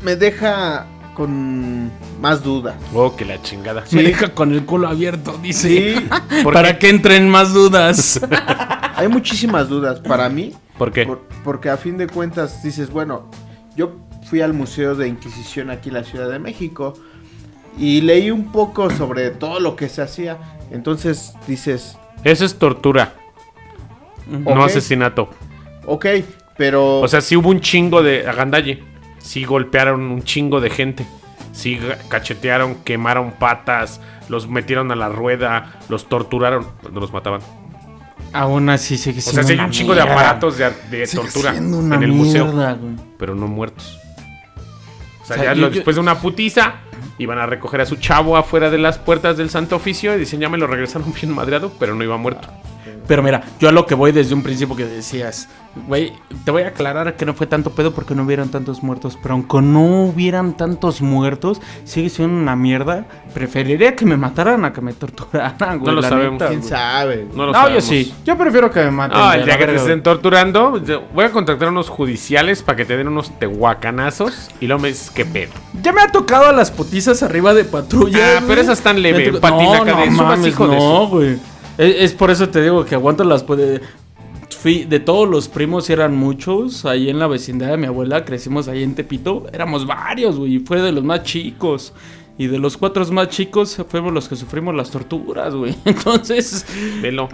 [0.03, 0.85] me deja
[1.15, 2.75] con más dudas.
[2.93, 3.83] Oh, que la chingada.
[3.91, 5.95] Me deja con el culo abierto, dice.
[5.97, 6.07] Sí,
[6.43, 6.79] ¿Por Para qué?
[6.79, 8.21] que entren más dudas.
[8.95, 10.53] hay muchísimas dudas para mí.
[10.77, 11.05] ¿Por qué?
[11.05, 13.29] por- porque a fin de cuentas dices, bueno,
[13.75, 13.97] yo
[14.29, 16.93] fui al Museo de Inquisición aquí en la Ciudad de México
[17.77, 20.37] y leí un poco sobre todo lo que se hacía.
[20.71, 23.13] Entonces dices, Eso es tortura,
[24.27, 25.29] no asesinato.
[25.85, 26.05] ok,
[26.57, 26.99] pero...
[26.99, 28.83] O sea, sí hubo un chingo de agandalle.
[29.19, 31.05] Sí golpearon un chingo de gente.
[31.51, 36.65] Sí cachetearon, quemaron patas, los metieron a la rueda, los torturaron.
[36.91, 37.41] No los mataban.
[38.33, 42.03] Aún así sigue O siendo sea, sí hay un chingo de aparatos de, tortura en
[42.03, 42.95] el museo, güey.
[43.17, 43.99] pero no muertos.
[45.27, 46.75] O sea, O sea, ya yo- lo- después de una putiza,
[47.17, 50.39] iban a recoger a su chavo afuera de las puertas del Santo Oficio y dicen,
[50.39, 52.47] ya me lo regresaron bien madreado, pero no iba muerto.
[53.07, 55.47] Pero mira, yo a lo que voy desde un principio que decías,
[55.87, 56.11] güey,
[56.43, 59.33] te voy a aclarar que no fue tanto pedo porque no hubieran tantos muertos, pero
[59.35, 63.05] aunque no hubieran tantos muertos, sigue siendo una mierda.
[63.33, 65.85] Preferiría que me mataran a que me torturaran, güey.
[65.85, 66.33] No lo la sabemos.
[66.33, 66.69] neta, ¿Quién güey.
[66.69, 67.27] sabe?
[67.33, 67.83] No lo No, sabemos.
[67.83, 68.13] yo sí.
[68.25, 69.17] Yo prefiero que me maten.
[69.21, 70.81] Ah, la que te estén torturando,
[71.13, 75.11] voy a contratar unos judiciales para que te den unos tehuacanazos y luego me dices
[75.11, 75.51] qué pedo.
[75.81, 78.37] Ya me ha tocado a las putizas arriba de patrulla.
[78.39, 81.37] Ah, pero esas están leve, Me patina no, no mames, hijo de no, su- güey.
[81.77, 83.81] Es, es por eso te digo que aguanto las puede.
[84.49, 86.85] Fui, de todos los primos eran muchos.
[86.85, 89.45] Ahí en la vecindad de mi abuela, crecimos ahí en Tepito.
[89.53, 90.55] Éramos varios, güey.
[90.55, 91.93] y Fue de los más chicos.
[92.39, 95.75] Y de los cuatro más chicos fuimos los que sufrimos las torturas, güey.
[95.85, 96.65] Entonces,
[97.01, 97.29] Velo.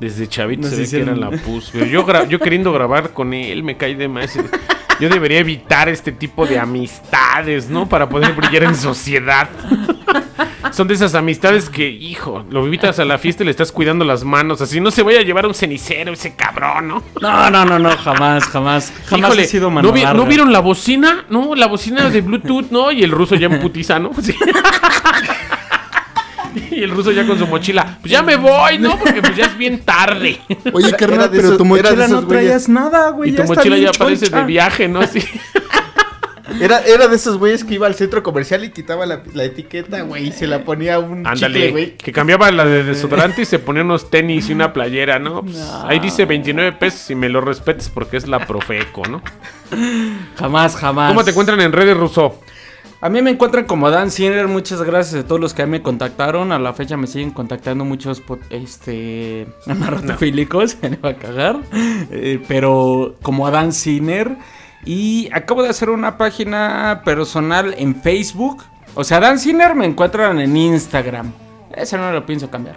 [0.00, 1.72] Desde chavito se ve que era la pus.
[1.72, 4.36] Yo, yo queriendo grabar con él, me cae de más.
[5.00, 7.88] Yo debería evitar este tipo de amistades, ¿no?
[7.88, 9.48] Para poder brillar en sociedad.
[10.70, 14.04] Son de esas amistades que, hijo, lo invitas a la fiesta y le estás cuidando
[14.04, 14.60] las manos.
[14.62, 17.02] Así no se vaya a llevar un cenicero ese cabrón, ¿no?
[17.20, 18.92] no, no, no, no, jamás, jamás.
[19.06, 20.04] Jamás Híjole, he sido ¿no, vi-.
[20.04, 21.24] ¿no vieron la bocina?
[21.28, 22.90] No, la bocina de Bluetooth, ¿no?
[22.92, 24.12] Y el ruso ya en putiza, ¿no?
[24.22, 24.34] Sí.
[26.70, 27.98] Y el ruso ya con su mochila.
[28.00, 28.98] Pues ya me voy, ¿no?
[28.98, 30.38] Porque pues ya es bien tarde.
[30.72, 33.30] Oye, carnal, pero esos- tu mochila no traías nada, güey.
[33.30, 34.40] Y tu mochila ya parece choncha.
[34.40, 35.00] de viaje, ¿no?
[35.00, 35.20] Así.
[36.60, 40.02] Era, era de esos güeyes que iba al centro comercial y quitaba la, la etiqueta,
[40.02, 41.96] güey, y se la ponía un chicle, güey.
[41.96, 45.42] Que cambiaba la de desodorante y se ponía unos tenis y una playera, ¿no?
[45.42, 49.22] Pues, Ahí dice 29 pesos y me lo respetes porque es la Profeco, ¿no?
[50.38, 51.08] Jamás, jamás.
[51.08, 52.40] ¿Cómo te encuentran en redes, Ruso?
[53.04, 56.52] A mí me encuentran como Dan Sinner, muchas gracias a todos los que me contactaron.
[56.52, 61.58] A la fecha me siguen contactando muchos este narratofílicos, me va a cagar.
[61.72, 64.36] Eh, pero como Dan Sinner.
[64.84, 68.62] Y acabo de hacer una página personal en Facebook.
[68.94, 71.32] O sea, Dan Sinner me encuentran en Instagram.
[71.74, 72.76] Ese no lo pienso cambiar.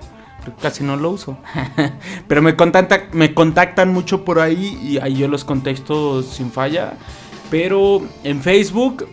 [0.59, 1.37] Casi no lo uso.
[2.27, 6.93] Pero me contacta- me contactan mucho por ahí y ahí yo los contesto sin falla.
[7.51, 9.07] Pero en Facebook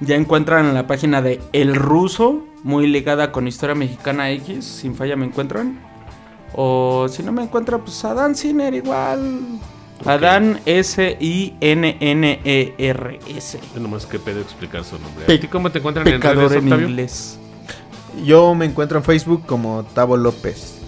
[0.00, 5.16] ya encuentran la página de El Ruso, muy ligada con Historia Mexicana X, sin falla
[5.16, 5.80] me encuentran.
[6.54, 9.40] O si no me encuentran, pues Adán Sinner igual.
[10.04, 10.60] Adán
[12.26, 13.60] S-I-N-N-E-R-S.
[13.74, 15.24] Yo nomás que pedo explicar su nombre.
[15.26, 16.88] Pe- ¿A ti cómo te encuentran en redes, en Octavio?
[16.88, 17.38] inglés.
[18.24, 20.78] Yo me encuentro en Facebook como Tavo López.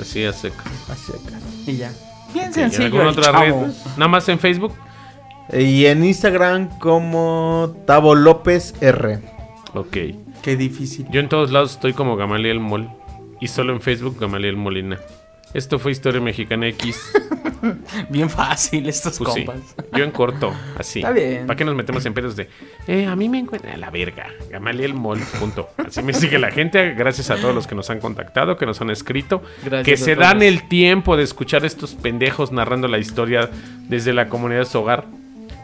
[0.00, 0.62] Así a seca.
[0.90, 1.38] Así acá.
[1.66, 1.92] Y ya.
[2.32, 2.84] Bien ¿Y en sencillo.
[2.86, 3.54] alguna otra red?
[3.96, 4.72] ¿Nada más en Facebook?
[5.52, 9.20] Y en Instagram como Tavo López R.
[9.74, 9.96] Ok.
[10.42, 11.06] Qué difícil.
[11.10, 12.88] Yo en todos lados estoy como Gamaliel Mol.
[13.40, 14.98] Y solo en Facebook Gamaliel Molina.
[15.52, 16.98] Esto fue Historia Mexicana X.
[18.08, 19.44] Bien fácil estos Pues sí.
[19.44, 19.76] compas.
[19.96, 21.00] Yo en corto, así.
[21.00, 21.46] Está bien.
[21.46, 22.48] ¿Para qué nos metemos en pedos de,
[22.88, 24.28] eh, a mí me encuentra a la verga?
[24.50, 25.68] Gamaliel Mol, punto.
[25.76, 26.94] Así me sigue la gente.
[26.94, 29.42] Gracias a todos los que nos han contactado, que nos han escrito.
[29.64, 30.28] Gracias que se todos.
[30.28, 33.50] dan el tiempo de escuchar estos pendejos narrando la historia
[33.88, 35.04] desde la comunidad de su hogar.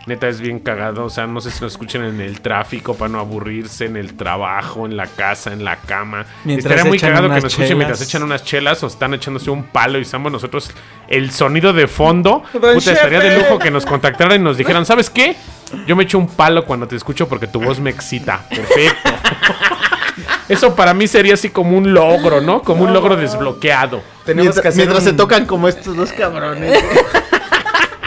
[0.08, 1.04] Neta es bien cagado.
[1.04, 4.16] O sea, no sé si nos escuchan en el tráfico para no aburrirse, en el
[4.16, 6.24] trabajo, en la casa, en la cama.
[6.44, 9.64] Mientras Estaría muy cagado que nos escuchen mientras echan unas chelas o están echándose un
[9.64, 10.70] palo y estamos nosotros
[11.08, 12.42] el sonido de fondo.
[12.50, 15.36] Puta, estaría de lujo que nos contactaran y nos dijeran, ¿sabes qué?
[15.86, 18.48] Yo me echo un palo cuando te escucho porque tu voz me excita.
[18.48, 19.10] Perfecto.
[20.48, 22.62] Eso para mí sería así como un logro, ¿no?
[22.62, 24.02] Como un logro desbloqueado.
[24.24, 26.82] Tenemos mientras que hacer mientras se tocan como estos dos cabrones.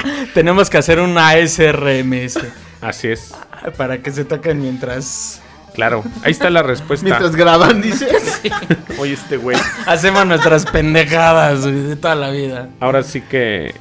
[0.34, 2.40] Tenemos que hacer un ASRMS
[2.82, 3.34] Así es.
[3.78, 5.42] para que se toquen mientras
[5.74, 6.04] Claro.
[6.24, 7.06] Ahí está la respuesta.
[7.06, 8.42] mientras graban, dices.
[9.00, 9.58] Oye, este güey.
[9.86, 12.70] hacemos nuestras pendejadas güey, de toda la vida.
[12.80, 13.74] Ahora sí que.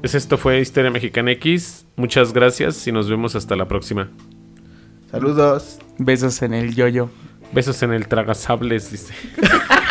[0.00, 1.84] Pues esto fue Historia Mexicana X.
[1.96, 4.08] Muchas gracias y nos vemos hasta la próxima.
[5.10, 5.78] Saludos.
[5.98, 7.10] Besos en el yoyo.
[7.52, 9.12] Besos en el tragasables, dice.